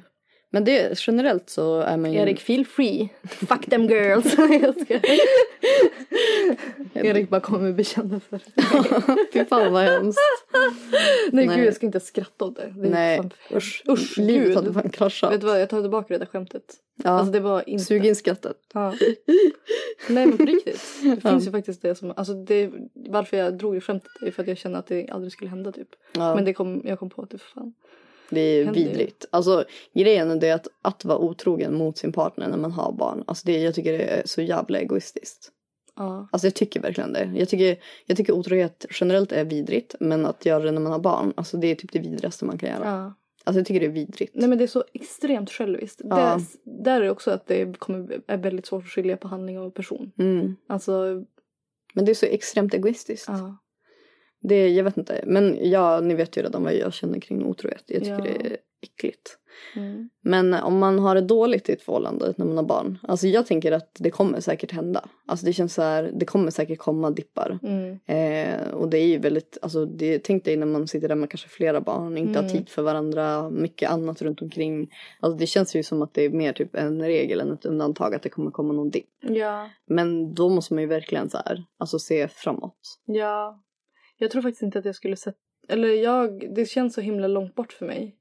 [0.49, 2.19] Men det generellt så är man ju...
[2.19, 3.09] Erik, feel free.
[3.23, 4.35] Fuck them girls.
[6.93, 8.37] Erik bara kommer bekänna för
[9.33, 10.19] Fy fan vad hemskt.
[11.31, 11.57] Nej, Nej.
[11.57, 12.73] gud jag ska inte skratta åt det.
[12.75, 13.31] det Nej, fan...
[13.55, 13.83] usch.
[13.89, 14.55] Usch, Livet gud.
[14.55, 15.33] hade fan kraschat.
[15.33, 16.75] Vet du vad, jag tar tillbaka det där skämtet.
[17.03, 17.09] Ja.
[17.09, 17.83] Alltså det var inte...
[17.83, 18.57] Sug in skrattet.
[18.73, 18.93] Ja.
[20.09, 20.81] Nej men på riktigt.
[21.03, 24.41] Det finns ju faktiskt det som, alltså det, varför jag drog i skämtet är för
[24.41, 25.89] att jag känner att det aldrig skulle hända typ.
[26.11, 26.35] Ja.
[26.35, 27.73] Men det kom, jag kom på att det för fan.
[28.29, 29.25] Det är händer vidrigt.
[29.29, 33.23] Alltså grejen är att, att vara otrogen mot sin partner när man har barn.
[33.27, 35.51] Alltså det, jag tycker det är så jävla egoistiskt.
[35.95, 36.27] Ja.
[36.31, 37.31] Alltså jag tycker verkligen det.
[37.35, 39.95] Jag tycker, jag tycker otrohet generellt är vidrigt.
[39.99, 42.57] Men att göra det när man har barn, alltså det är typ det vidrigaste man
[42.57, 42.85] kan göra.
[42.85, 43.13] ja.
[43.43, 44.35] Alltså jag tycker det är vidrigt.
[44.35, 46.01] Nej men det är så extremt själviskt.
[46.03, 46.39] Ja.
[46.63, 49.73] Där är det också att det kommer, är väldigt svårt att skilja på handling och
[49.73, 50.11] person.
[50.17, 50.55] Mm.
[50.67, 51.23] Alltså,
[51.93, 53.27] Men det är så extremt egoistiskt.
[53.27, 53.57] ja.
[54.41, 55.23] Det, jag vet inte.
[55.25, 57.83] Men ja, ni vet ju redan vad jag känner kring otrohet.
[57.87, 58.21] Jag tycker Ja.
[58.23, 59.37] det är äckligt.
[59.75, 60.09] Mm.
[60.23, 62.97] Men om man har det dåligt i ett förhållande när man har barn.
[63.03, 65.05] Alltså jag tänker att det kommer säkert hända.
[65.27, 67.59] Alltså det känns så här, det kommer säkert komma dippar.
[67.63, 67.99] Mm.
[68.05, 71.29] Eh, och det är ju väldigt, alltså det, tänk dig när man sitter där med
[71.29, 72.57] kanske flera barn, inte har Mm.
[72.57, 74.89] tid för varandra, mycket annat runt omkring.
[75.19, 78.15] Alltså det känns ju som att det är mer typ en regel än ett undantag
[78.15, 79.09] att det kommer komma någon dipp.
[79.21, 79.69] Ja.
[79.87, 82.79] Men då måste man ju verkligen så här, alltså se framåt.
[83.05, 83.63] Ja.
[84.17, 85.37] Jag tror faktiskt inte att jag skulle sätta...
[85.69, 86.55] Eller jag...
[86.55, 88.15] Det känns så himla långt bort för mig.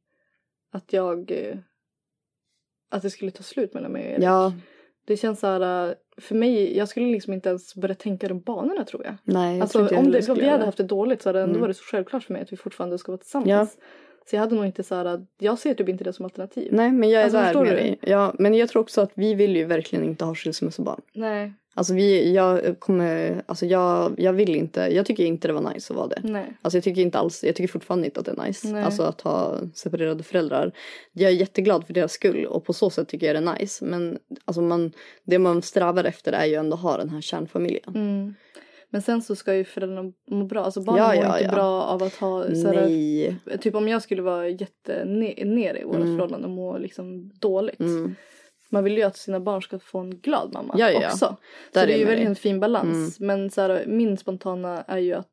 [0.72, 1.30] Att jag...
[1.30, 1.56] eh,
[2.90, 4.24] Att det skulle ta slut mellan mig och Erik.
[4.24, 4.52] Ja,
[5.06, 5.88] Det känns så här...
[5.88, 9.14] eh, För mig, jag skulle liksom inte ens börja tänka de banorna tror jag.
[9.24, 11.38] nej jag alltså inte jag om, det, om vi hade haft det dåligt så hade
[11.38, 11.60] det ändå Mm.
[11.62, 13.78] varit så självklart för mig att vi fortfarande ska vara tillsammans.
[14.30, 15.26] Så jag hade nog inte så här...
[15.38, 16.68] Jag ser typ inte det som alternativ.
[16.72, 17.76] Nej men jag är Alltså, där med du?
[17.76, 17.98] dig.
[18.00, 21.00] Ja, men jag tror också att vi vill ju verkligen inte ha skilsmässobarn.
[21.12, 21.52] Nej.
[21.74, 25.92] Alltså vi, jag kommer, alltså jag, jag vill inte, jag tycker inte det var nice
[25.92, 26.20] att vara det.
[26.24, 26.56] Nej.
[26.62, 28.68] Alltså jag tycker inte alls, jag tycker fortfarande inte att det är nice.
[28.68, 28.82] Nej.
[28.82, 30.72] Alltså att ha separerade föräldrar.
[31.12, 33.84] Jag är jätteglad för deras skull och på så sätt tycker jag det är nice.
[33.84, 34.92] Men alltså man,
[35.24, 37.92] det man strävar efter är ju ändå att ha den här kärnfamiljen.
[37.94, 38.34] Mm.
[38.96, 40.64] Men sen så ska ju föräldrarna må bra.
[40.64, 41.50] Alltså barnen Ja, mår ja, inte ja.
[41.52, 43.36] bra av att ha Nej.
[43.60, 46.16] Typ om jag skulle vara jättenere i vårt Mm.
[46.16, 47.80] förhållande och må liksom dåligt.
[47.80, 48.14] Mm.
[48.70, 51.18] Man vill ju att sina barn ska få en glad mamma Ja, också.
[51.18, 51.36] Så
[51.72, 52.26] det är ju väldigt dig.
[52.26, 53.20] en fin balans.
[53.20, 55.28] Men så här, min spontana är ju att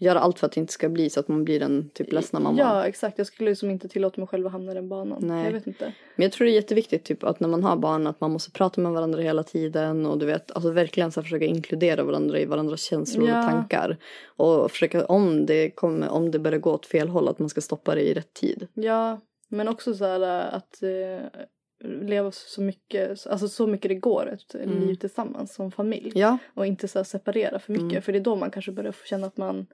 [0.00, 2.40] Göra allt för att det inte ska bli så att man blir den typ ledsna
[2.40, 2.56] mamman.
[2.58, 5.18] Ja exakt, jag skulle liksom inte tillåta mig själv att hamna i den banan.
[5.22, 5.44] Nej.
[5.44, 5.92] Jag vet inte.
[6.16, 8.50] Men jag tror det är jätteviktigt typ att när man har barn att man måste
[8.50, 12.44] prata med varandra hela tiden och du vet alltså verkligen så försöka inkludera varandra i
[12.44, 13.38] varandras känslor Ja.
[13.44, 13.96] och tankar.
[14.36, 17.60] Och försöka om det kommer, om det börjar gå åt fel håll att man ska
[17.60, 18.66] stoppa det i rätt tid.
[18.74, 21.40] Ja, men också så här äh, att eh,
[21.84, 24.80] leva så mycket, alltså så mycket det går ett Mm.
[24.86, 26.12] liv tillsammans som familj.
[26.14, 28.02] Ja, Och inte så separera för mycket Mm.
[28.02, 29.66] för det är då man kanske börjar känna att man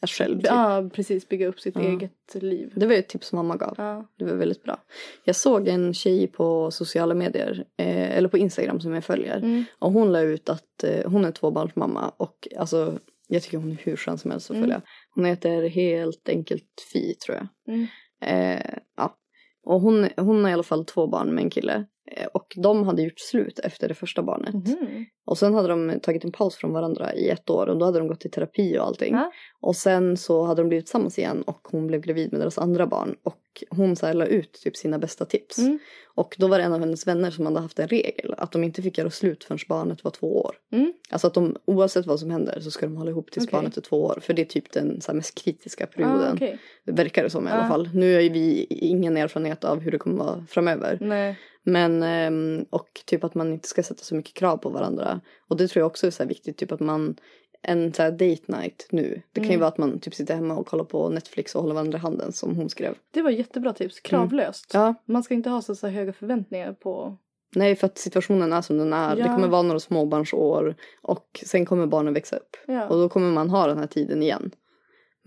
[0.00, 0.46] jag själv typ.
[0.46, 1.82] ja, precis bygga upp sitt Ja.
[1.82, 2.72] eget liv.
[2.76, 3.74] Det var ett tips som mamma gav.
[3.78, 4.06] Ja.
[4.18, 4.80] Det var väldigt bra.
[5.24, 9.36] Jag såg en tjej på sociala medier, eh, eller på Instagram som jag följer.
[9.36, 9.64] Mm.
[9.78, 13.76] Och hon la ut att eh, hon är tvåbarnsmamma och alltså jag tycker hon är
[13.82, 14.62] hur skön som helst att Mm.
[14.62, 14.82] följa.
[15.14, 17.74] Hon heter helt enkelt Fi tror jag.
[17.74, 17.86] Mm.
[18.20, 19.16] Eh, ja.
[19.64, 21.84] Och hon, hon har i alla fall två barn med en kille.
[22.12, 24.54] Eh, och de hade gjort slut efter det första barnet.
[24.54, 25.06] Mhm.
[25.26, 27.98] Och sen hade de tagit en paus från varandra i ett år och då hade
[27.98, 29.14] de gått i terapi och allting.
[29.14, 29.32] Ja.
[29.60, 32.86] Och sen så hade de blivit tillsammans igen och hon blev gravid med deras andra
[32.86, 33.16] barn.
[33.22, 35.58] Och hon så här, la ut typ sina bästa tips.
[35.58, 35.78] Mm.
[36.14, 38.64] Och då var det en av hennes vänner som hade haft en regel att de
[38.64, 40.56] inte fick göra slut förrän barnet var två år.
[40.72, 40.92] Mm.
[41.10, 43.52] Alltså att de oavsett vad som händer så ska de hålla ihop tills Okej.
[43.56, 44.18] barnet är två år.
[44.22, 46.38] För det är typ den så mest kritiska perioden.
[46.42, 46.56] Ah.
[46.86, 47.68] Det verkar det som i alla Ah.
[47.68, 47.88] fall.
[47.94, 50.98] Nu har ju vi ingen erfarenhet av hur det kommer vara framöver.
[51.00, 51.38] Nej.
[51.66, 55.20] Men ehm, och typ att man inte ska sätta så mycket krav på varandra.
[55.48, 56.56] Och det tror jag också är så här viktigt.
[56.56, 57.16] Typ att man
[57.62, 59.22] en så här date night nu.
[59.32, 59.60] Det kan ju Mm.
[59.60, 62.32] vara att man typ sitter hemma och kollar på Netflix och håller varandra i handen
[62.32, 62.94] som hon skrev.
[63.10, 64.00] Det var jättebra tips.
[64.00, 64.70] Kravlöst.
[64.74, 67.16] Ja, Man ska inte ha så, så höga förväntningar på...
[67.54, 69.16] nej för att situationen är som den är.
[69.16, 69.34] Det Ja.
[69.34, 72.56] kommer vara några småbarnsår och sen kommer barnen växa upp.
[72.66, 72.88] Ja.
[72.88, 74.50] Och då kommer man ha den här tiden igen.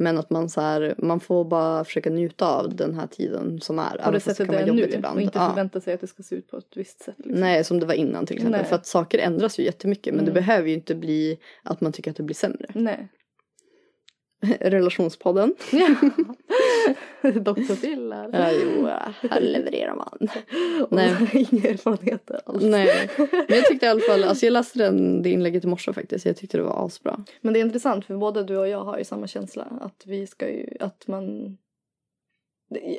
[0.01, 3.79] Men att man så här, man får bara försöka njuta av den här tiden som
[3.79, 3.97] är.
[4.05, 4.89] på det sättet det är nu.
[4.89, 5.15] ibland.
[5.15, 5.49] Och inte Ja.
[5.49, 7.15] förvänta sig att det ska se ut på ett visst sätt.
[7.17, 7.41] Liksom.
[7.41, 8.61] Nej, som det var innan till exempel.
[8.61, 8.69] Nej.
[8.69, 10.13] För att saker ändras ju jättemycket.
[10.13, 10.45] Men det Mm.
[10.45, 12.65] behöver ju inte bli att man tycker att det blir sämre.
[12.73, 13.07] Nej.
[14.59, 15.55] Relationspodden.
[15.71, 15.95] Ja.
[17.39, 18.13] Doktor Phil.
[18.33, 18.87] Ja, jo,
[19.29, 20.29] här levererar man.
[20.89, 21.47] Nej.
[21.51, 22.63] Inga erfarenheter alls.
[22.63, 25.93] Nej, men jag tyckte i alla fall, alltså jag läste den, det inlägget i morse
[25.93, 26.25] faktiskt.
[26.25, 27.25] Jag tyckte det var asbra.
[27.41, 29.67] Men det är intressant för både du och jag har ju samma känsla.
[29.81, 31.57] Att vi ska ju, att man...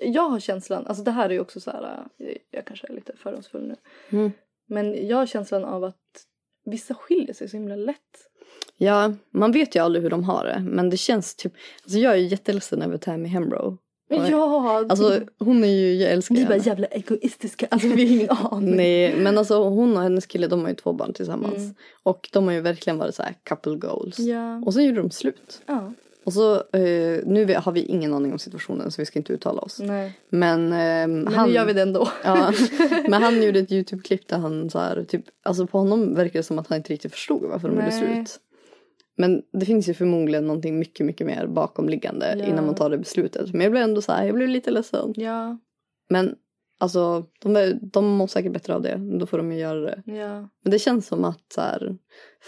[0.03, 2.05] Jag har känslan, alltså det här är ju också så här,
[2.51, 3.77] jag kanske är lite fördomsfull nu.
[4.19, 4.33] Mm.
[4.67, 6.27] Men jag har känslan av att
[6.65, 8.30] vissa skiljer sig så himla lätt.
[8.83, 10.63] Ja, man vet ju aldrig hur de har det.
[10.71, 11.53] Men det känns typ,
[11.83, 13.79] alltså jag är ju jätteledsen över Tammy Hembro.
[14.09, 14.85] Ja!
[14.89, 16.65] Alltså hon är ju, jag älskar vi bara henne.
[16.67, 18.77] jävla egoistiska, alltså vi har ingen aning.
[18.77, 21.57] Nej, men alltså hon och hennes kille de har ju två barn tillsammans.
[21.57, 21.75] Mm.
[22.03, 24.19] Och de har ju verkligen varit så här couple goals.
[24.19, 24.63] Ja.
[24.67, 25.63] Och sen gjorde de slut.
[25.67, 25.93] ja.
[26.25, 29.61] Och så, eh, nu har vi ingen aning om situationen så vi ska inte uttala
[29.61, 29.79] oss.
[29.79, 30.13] Nej.
[30.29, 32.09] Men, eh, Men han, nu gör vi det ändå.
[32.25, 32.53] ja,
[33.09, 36.43] men han gjorde ett YouTube-klipp där han så här, typ, alltså på honom verkar det
[36.43, 38.41] som att han inte riktigt förstod varför de gjorde slut.
[39.21, 42.45] Men det finns ju förmodligen någonting mycket, mycket mer bakomliggande Ja.
[42.45, 43.53] innan man tar det beslutet.
[43.53, 45.13] Men jag blev ändå så här, jag blev lite ledsen.
[45.17, 45.59] Ja.
[46.11, 46.37] Men
[46.79, 48.97] alltså, de, de mår säkert bättre av det.
[49.19, 50.03] Då får de ju göra det.
[50.07, 50.49] Ja.
[50.63, 51.97] Men det känns som att så här,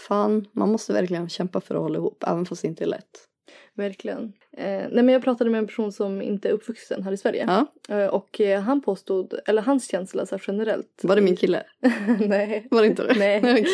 [0.07, 3.27] fan, man måste verkligen kämpa för att hålla ihop, även fast det inte är lätt.
[3.75, 4.33] Verkligen.
[4.57, 7.45] Eh, nej men jag pratade med en person som inte är uppvuxen här i Sverige.
[7.47, 10.99] Ja, Eh, och eh, han påstod, eller hans känsla så generellt.
[11.03, 11.63] var det min kille?
[12.27, 12.67] nej.
[12.71, 13.13] Var det inte det?
[13.19, 13.65] Nej.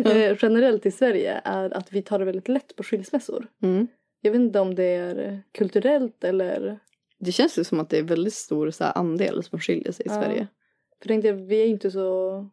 [0.30, 3.46] Eh, generellt i Sverige är att vi tar det väldigt lätt på skilsmässor.
[3.62, 3.86] Mm.
[4.20, 6.78] Jag vet inte om det är kulturellt eller...
[7.18, 10.08] Det känns ju som att det är väldigt stor så andel som skiljer sig i
[10.08, 10.14] Ja.
[10.22, 10.46] Sverige.
[11.02, 12.46] För jag tänkte, vi är inte så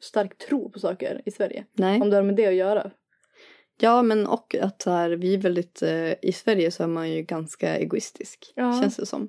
[0.00, 1.64] stark tro på saker i Sverige.
[1.72, 2.00] Nej.
[2.00, 2.90] Om det har med det att göra.
[3.80, 7.10] Ja, men och att så här, vi är väldigt, eh, i Sverige så är man
[7.10, 8.52] ju ganska egoistisk.
[8.56, 8.80] Ja.
[8.80, 9.28] Känns det som.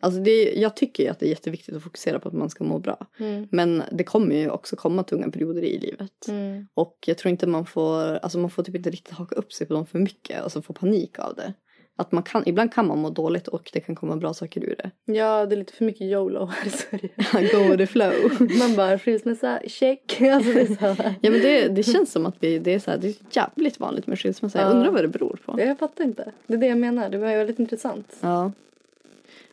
[0.00, 2.64] Alltså det, jag tycker ju att det är jätteviktigt att fokusera på att man ska
[2.64, 3.06] må bra.
[3.18, 3.48] Mm.
[3.50, 6.28] Men det kommer ju också komma tunga perioder i livet.
[6.28, 6.66] Mm.
[6.74, 9.66] Och jag tror inte man får, alltså man får typ inte riktigt haka upp sig
[9.66, 10.42] på dem för mycket.
[10.42, 11.52] Alltså få panik av det.
[11.98, 14.74] Att man kan, ibland kan man må dåligt och det kan komma bra saker ur
[14.78, 14.90] det.
[15.12, 17.08] Ja, det är lite för mycket YOLO här i Sverige.
[17.52, 18.12] Go with the flow.
[18.58, 20.20] Man bara skilsmässa, check.
[20.20, 21.14] Alltså det är så här.
[21.20, 23.80] Ja men det, det känns som att vi, det är så här, det är jävligt
[23.80, 24.58] vanligt med skilsmässa.
[24.58, 24.72] Jag Ja.
[24.72, 25.60] undrar vad det beror på.
[25.60, 26.32] Jag fattar inte.
[26.46, 27.08] Det är det jag menar.
[27.10, 28.16] Det var väldigt intressant.
[28.20, 28.52] Ja.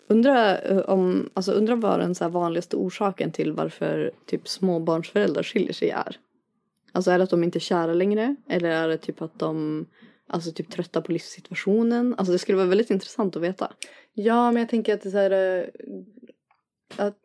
[0.08, 5.74] Undrar eh, om, alltså undrar vad den så vanligaste orsaken till varför typ småbarnsföräldrar skiljer
[5.74, 6.18] sig är.
[6.92, 8.36] Alltså är det att de inte är kära längre?
[8.50, 9.86] Eller är det typ att de
[10.34, 12.16] Alltså typ trötta på livssituationen.
[12.18, 13.72] Alltså det skulle vara väldigt intressant att veta.
[14.14, 17.18] Ja, men jag tänker att det är så här eh, att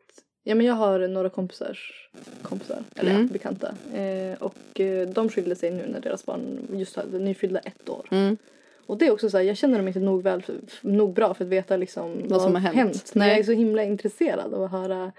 [0.43, 2.09] ja, men jag har några kompisars
[2.41, 3.21] kompisar, eller Mm.
[3.21, 3.75] ja, bekanta.
[3.93, 8.07] Eh, och eh, de skilde sig nu när deras barn just hade nyfyllda ett år.
[8.11, 8.37] Mm.
[8.85, 10.43] Och det är också så här, jag känner dem inte nog väl,
[10.81, 13.11] nog bra för att veta liksom Vad som har hänt.
[13.13, 13.29] Men Nej.
[13.29, 15.11] jag är så himla intresserad av att höra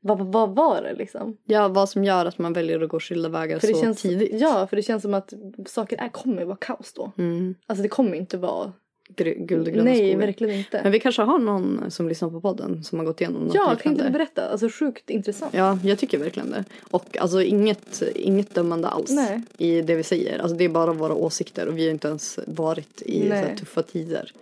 [0.00, 1.36] vad, vad, vad var det liksom?
[1.44, 4.02] Ja, vad som gör att man väljer att gå skilda vägar För det så känns,
[4.02, 4.40] tidigt.
[4.40, 5.32] Ja, för det känns som att
[5.66, 7.12] saker är, kommer vara kaos då.
[7.18, 7.54] Mm.
[7.66, 8.72] Alltså det kommer inte vara...
[9.16, 10.26] Gr- guld och gröna Nej, skogar.
[10.26, 10.80] verkligen inte.
[10.82, 13.76] Men vi kanske har någon som lyssnar på podden som har gått igenom något ja,
[13.82, 14.48] kan inte du berätta?
[14.48, 15.54] Alltså sjukt intressant.
[15.54, 16.64] Ja, jag tycker verkligen det.
[16.90, 19.42] Och alltså inget, inget dömande alls Nej.
[19.58, 20.38] i det vi säger.
[20.38, 24.32] Alltså det är bara våra åsikter och vi har inte ens varit i tuffa tider.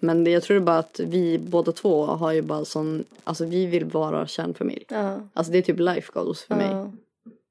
[0.00, 3.66] Men det, jag tror bara att vi båda två har ju bara sån, alltså vi
[3.66, 4.84] vill vara kärnfamilj.
[4.88, 5.20] Ja.
[5.32, 6.70] Alltså det är typ life goals för mig.
[6.70, 6.92] Ja.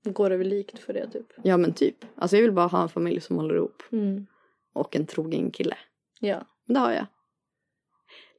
[0.04, 1.34] Går över likt för det typ.
[1.44, 2.06] Ja men typ.
[2.16, 3.84] Alltså jag vill bara ha en familj som håller ihop.
[3.92, 4.28] Mm.
[4.74, 5.78] Och en trogen kille.
[6.20, 6.42] Ja.
[6.66, 7.06] Det har jag.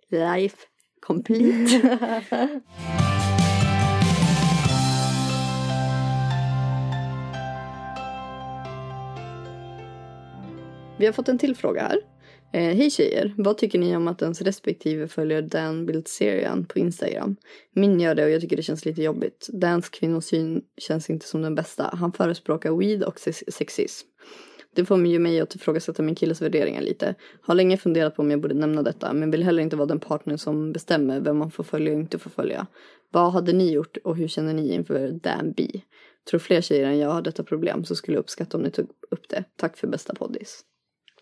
[0.08, 0.56] Life
[1.00, 2.60] complete.
[10.98, 12.00] Vi har fått en till fråga här.
[12.56, 17.36] Eh, Hej tjejer, vad tycker ni om att ens respektive följer Dan Bildt-serien på Instagram?
[17.72, 19.48] Min gör det och jag tycker det känns lite jobbigt.
[19.52, 21.90] Dans kvinnosyn känns inte som den bästa.
[21.92, 24.06] Han förespråkar weed och sexism.
[24.74, 27.14] Det får ju mig att ifrågasätta min killes värderingar lite.
[27.40, 30.00] Har länge funderat på om jag borde nämna detta men vill heller inte vara den
[30.00, 32.66] partner som bestämmer vem man får följa och inte får följa.
[33.10, 35.80] Vad hade ni gjort och hur känner ni inför Dan B?
[36.30, 38.86] Tror fler tjejer än jag har detta problem så skulle jag uppskatta om ni tog
[39.10, 39.44] upp det.
[39.56, 40.64] Tack för bästa poddis.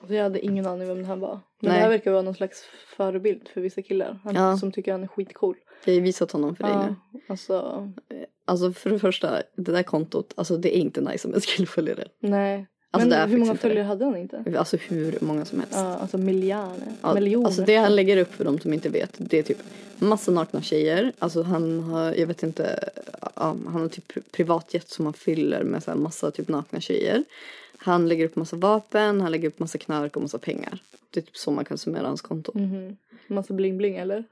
[0.04, 1.40] Alltså jag hade ingen aning vem det här var.
[1.60, 1.72] Men Nej.
[1.72, 2.62] det här verkar vara någon slags
[2.96, 4.18] förebild för vissa killar.
[4.24, 4.56] Han, Ja.
[4.56, 5.56] Som tycker han är skitcool.
[5.84, 6.94] Jag har visat honom för dig nu.
[7.12, 7.88] Ja, alltså
[8.44, 12.04] Alltså för det första, det där kontot, alltså det är inte nice om en killföljare.
[12.20, 12.66] nej.
[12.94, 14.44] Alltså, Men hur många följare hade han inte?
[14.58, 15.74] Alltså hur många som helst.
[15.74, 16.86] Ja, alltså miljarder.
[17.02, 17.46] Ja, miljoner.
[17.46, 19.58] Alltså det han lägger upp för de som inte vet, det är typ
[19.98, 21.12] massa nakna tjejer.
[21.18, 22.88] Alltså han har, jag vet inte,
[23.34, 27.24] han har typ pri- privatjet som han fyller med så här massa typ nakna tjejer.
[27.76, 30.78] Han lägger upp massa vapen, han lägger upp massa knark och massa pengar.
[31.10, 32.52] Det är typ så man kan summera hans konto.
[32.58, 32.96] Mhm.
[33.26, 34.24] Massa bling bling eller?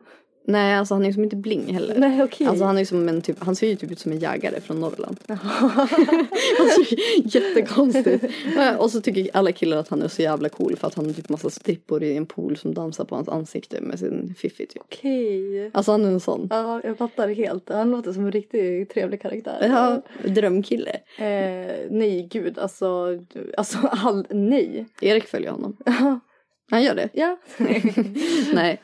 [0.45, 1.99] Nej, alltså han är ju som inte bling heller.
[1.99, 2.47] Nej okej.
[2.47, 4.81] Alltså han är som en typ, han ser ju typ ut som en jägare från
[4.81, 5.21] Norrland.
[5.27, 8.25] alltså jättekonstigt.
[8.79, 11.13] Och så tycker alla killar att han är så jävla cool för att han har
[11.13, 14.83] typ massa strippor i en pool som dansar på hans ansikte med sin fiffi typ.
[14.83, 15.71] Okej.
[15.75, 16.47] Alltså han är en sån.
[16.51, 17.69] Ja, jag fattar helt.
[17.69, 19.69] Han låter som en riktigt trevlig karaktär.
[19.69, 21.01] Ja, drömkille.
[21.19, 22.59] Eh, nej, gud.
[22.59, 23.19] Alltså,
[23.57, 24.87] alltså all, nej.
[25.01, 25.77] Erik följer honom.
[26.71, 27.09] Han gör det?
[27.13, 27.39] Ja.
[28.55, 28.81] Nej,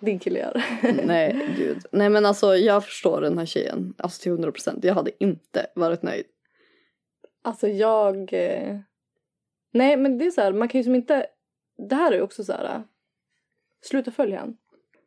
[0.00, 0.62] Din kille gör.
[1.06, 1.86] nej gud.
[1.92, 3.94] Nej men alltså jag förstår den här tjejen.
[3.98, 4.84] Alltså till 100 procent.
[4.84, 6.24] Jag hade inte varit nöjd.
[7.42, 8.32] Alltså jag...
[8.32, 8.78] Eh...
[9.72, 11.26] Nej, men det är så här, man kan ju som inte...
[11.88, 12.64] Det här är ju också så här...
[12.64, 12.80] eh,
[13.82, 14.56] Sluta följa han.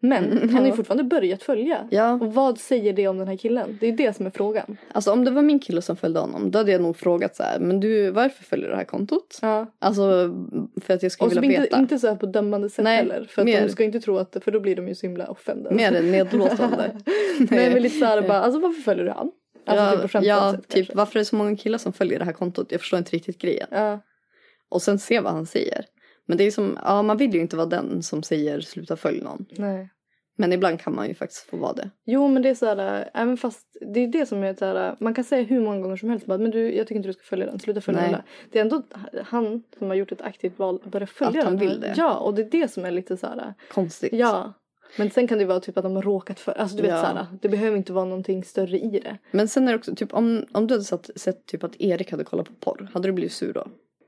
[0.03, 1.87] Men Mm, han har ju fortfarande börjat följa.
[1.91, 3.77] Ja, Och vad säger det om den här killen?
[3.81, 4.77] Det är det som är frågan.
[4.91, 7.43] alltså om det var min kille som följde honom då hade jag nog frågat så
[7.43, 7.59] här.
[7.59, 9.39] Men du varför följer du det här kontot?
[9.41, 9.67] Ja.
[9.79, 10.35] Alltså
[10.81, 11.79] för att jag skulle så vilja inte, veta.
[11.79, 13.27] inte så här på dömande sätt Nej, heller.
[13.29, 15.25] För att mer- de ska inte tro att, för då blir de ju så himla
[15.27, 15.73] offended.
[15.73, 16.91] Mer nedlåtande.
[17.51, 19.31] Nej men lite såhär bara, alltså varför följer du han?
[19.65, 22.25] Alltså ja, typ ja sätt typ varför är det så många killar som följer det
[22.25, 22.67] här kontot?
[22.71, 23.67] Jag förstår inte riktigt grejen.
[23.71, 23.99] Ja.
[24.69, 25.85] Och sen se vad han säger.
[26.27, 29.21] Men det är som, ja man vill ju inte vara den som säger sluta följ
[29.21, 29.45] någon.
[29.51, 29.89] Nej.
[30.37, 31.89] Men ibland kan man ju faktiskt få vara det.
[32.05, 35.23] Jo men det är såhär, även fast det är det som är såhär, man kan
[35.23, 37.45] säga hur många gånger som helst bara, men du jag tycker inte du ska följa
[37.45, 38.11] den, sluta följa Nej.
[38.11, 38.21] den.
[38.51, 38.81] Det är ändå
[39.23, 41.67] han som har gjort ett aktivt val att börja följa Att han den.
[41.69, 41.93] vill det.
[41.97, 44.13] Ja och det är det som är lite såhär, Konstigt.
[44.13, 44.53] ja.
[44.97, 47.01] Men sen kan det vara typ att de har råkat för, alltså du vet Ja.
[47.01, 49.17] såhär, det behöver inte vara någonting större i det.
[49.31, 52.11] Men sen är det också typ om, om du hade satt, sett typ att Erik
[52.11, 52.89] hade kollat på porr.
[52.93, 53.67] Hade du blivit sur då?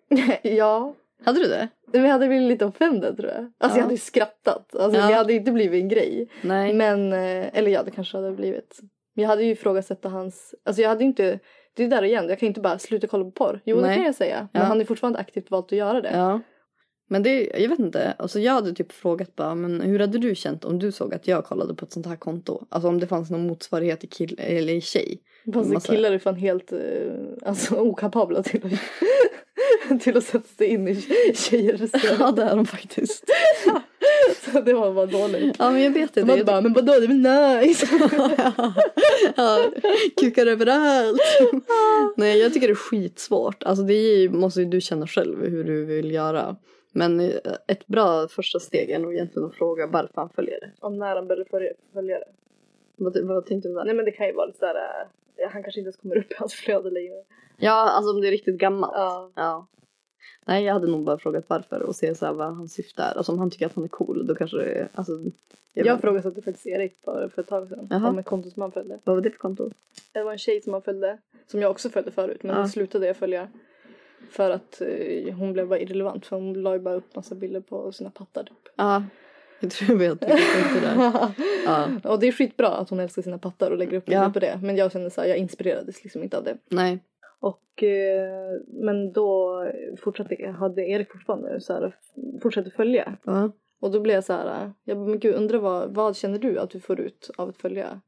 [0.50, 0.94] ja.
[1.26, 1.68] Hade du det?
[1.94, 3.38] Jag hade blivit lite offended tror jag.
[3.40, 3.76] Alltså Ja.
[3.78, 4.76] jag hade ju skrattat.
[4.76, 5.08] Alltså Ja.
[5.08, 6.28] det hade inte blivit en grej.
[6.42, 6.74] Nej.
[6.74, 8.80] Men, eh, eller ja det kanske hade blivit.
[9.16, 11.40] Men jag hade ju ifrågasatt hans, alltså jag hade ju inte,
[11.76, 13.62] det är där igen, jag kan inte bara sluta kolla på porr.
[13.66, 13.96] Jo det Nej.
[13.96, 14.48] kan jag säga.
[14.54, 14.68] Men Ja.
[14.68, 16.12] han har fortfarande aktivt valt att göra det.
[16.14, 16.40] Ja.
[17.10, 20.36] Men det, jag vet inte, alltså jag hade typ frågat bara, men hur hade du
[20.36, 22.66] känt om du såg att jag kollade på ett sånt här konto?
[22.70, 25.22] Alltså om det fanns någon motsvarighet i kill eller i tjej.
[25.54, 26.80] Fast Massa- killar är fan helt eh,
[27.46, 28.72] alltså, okapabla till att,
[30.02, 30.96] till att sätta sig in i
[31.36, 31.82] tjejers
[32.20, 33.24] Ja det är de faktiskt.
[34.52, 35.56] Så det var bara dåligt.
[35.60, 36.32] Ja men jag vet De inte.
[36.32, 37.88] hade Jag bara, men vadå det är väl nice?
[39.36, 39.72] ja,
[40.20, 41.22] kukar överallt.
[42.18, 43.64] Nej jag tycker det är skitsvårt.
[43.64, 46.56] Alltså det är, måste ju du känna själv hur du vill göra.
[46.92, 47.30] Men eh,
[47.68, 50.72] ett bra första steg är nog egentligen att fråga varför han följer det.
[50.80, 52.26] Om när han började följa, följa det.
[52.96, 53.86] Vad, vad tänkte du där?
[53.86, 56.32] Nej men det kan ju vara lite såhär, eh, han kanske inte ens kommer upp
[56.32, 57.16] i hans flöde längre.
[57.58, 58.94] Ja alltså om det är riktigt gammalt.
[58.96, 59.32] Ja.
[59.36, 59.68] Ja.
[60.46, 63.18] Nej jag hade nog bara frågat varför och se så vad hans syfte är.
[63.18, 65.12] Alltså om han tycker att han är cool då kanske det är, alltså.
[65.74, 67.88] Jag, Jag ifrågasatte faktiskt Erik bara för ett tag sedan.
[67.90, 68.10] Jaha.
[68.10, 69.00] Om ett konto som han följde.
[69.04, 69.72] Vad var det för konto?
[70.14, 71.18] Det var en tjej som han följde.
[71.48, 72.44] Som jag också följde förut.
[72.44, 72.68] Men Ja.
[72.68, 73.48] slutade jag följa.
[74.32, 76.26] För att eh, hon blev bara irrelevant.
[76.26, 78.58] För hon la ju bara upp massa bilder på sina pattar typ.
[78.76, 79.04] Ja.
[79.60, 81.32] Jag tror jag vet vilket konto det är.
[81.66, 82.10] Ja.
[82.12, 84.30] och det är skitbra att hon älskar sina pattar och lägger upp bilder Ja.
[84.34, 84.60] på det.
[84.64, 86.58] Men jag kände så här, jag inspirerades liksom inte av det.
[86.70, 87.00] Nej.
[87.44, 89.66] Och eh, men då
[89.98, 91.96] fortsatte, hade Erik fortfarande så här,
[92.42, 93.18] fortsatte följa.
[93.24, 93.52] Ja.
[93.80, 96.60] Och då blev jag så här, jag bara, men gud undrar vad, vad känner du
[96.60, 98.02] att du får ut av att följa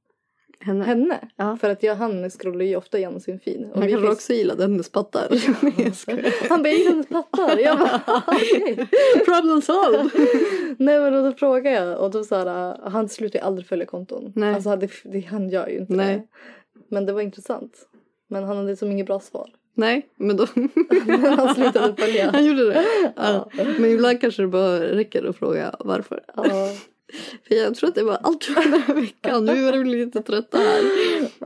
[0.59, 0.83] Henne.
[0.83, 1.19] henne?
[1.35, 1.57] Ja.
[1.57, 3.71] För att jag, han scrollar ju ofta igenom sin fin.
[3.71, 5.27] Och Han kanske också gillade hennes pattar.
[6.49, 7.57] Han bara, jag gillar hennes pattar.
[7.57, 8.01] Jag bara.
[9.25, 10.09] Problem solved.
[10.77, 14.33] Nej men då frågade jag och då så här, han slutar ju aldrig följa konton.
[14.35, 14.55] Nej.
[14.55, 16.15] Alltså det, det, han gör ju inte Nej.
[16.15, 16.23] det.
[16.87, 17.87] Men det var intressant.
[18.29, 19.49] Men han hade som inget bra svar.
[19.77, 20.45] Nej, men då...
[21.37, 22.31] han slutade följa.
[22.31, 22.85] Han gjorde det?
[23.15, 23.49] Ja.
[23.53, 26.23] Men ibland kanske det bara räcker att fråga varför.
[26.35, 26.43] Ja.
[27.47, 29.45] För jag tror att det var allt för den här veckan.
[29.45, 30.81] Nu börjar vi lite trötta här.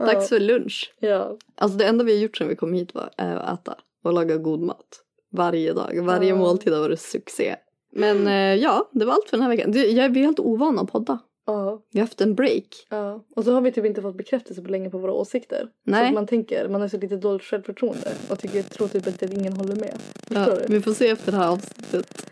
[0.06, 0.92] Dags för lunch.
[1.00, 1.36] ja.
[1.56, 3.74] Alltså det enda vi har gjort sedan vi kom hit var är att äta
[4.04, 5.02] och laga god mat.
[5.32, 6.36] Varje dag, varje Ja.
[6.36, 7.56] måltid har varit succé.
[7.92, 9.72] Men eh, ja, det var allt för den här veckan.
[9.72, 11.18] Jag, är helt ovana att podda.
[11.46, 12.86] Ja, Vi har haft en break.
[12.90, 13.24] ja.
[13.36, 15.60] Och så har vi typ inte fått bekräftelse på länge på våra åsikter.
[15.84, 16.08] Så Nej.
[16.08, 19.52] att man tänker, man har så lite dåligt självförtroende och tycker, tror typ att ingen
[19.52, 19.98] håller med.
[20.28, 20.74] Ja, du?
[20.74, 22.26] vi får se efter det här avsnittet.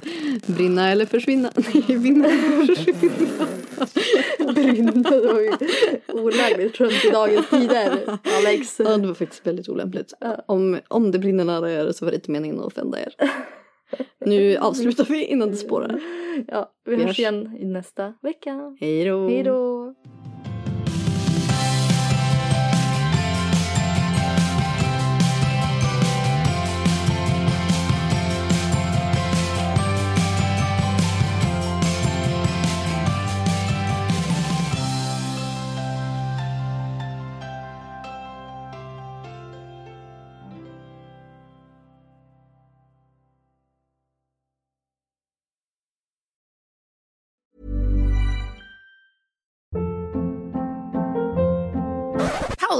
[0.46, 1.52] Brinna eller försvinna.
[1.56, 3.46] Nej, vinna eller försvinna.
[4.54, 5.52] Brinna, det var ju
[6.12, 8.18] olägligt skönt i dagens tider.
[8.38, 8.78] Alex.
[8.80, 10.14] Ja, det var faktiskt väldigt olämpligt.
[10.20, 10.44] Ja.
[10.46, 13.14] Om, om det brinner nära er så var det inte meningen att offenda er.
[14.18, 16.00] Nu avslutar vi innan det spårar.
[16.48, 18.76] Ja, vi, Vi hörs igen i nästa vecka.
[18.80, 19.26] Hej då.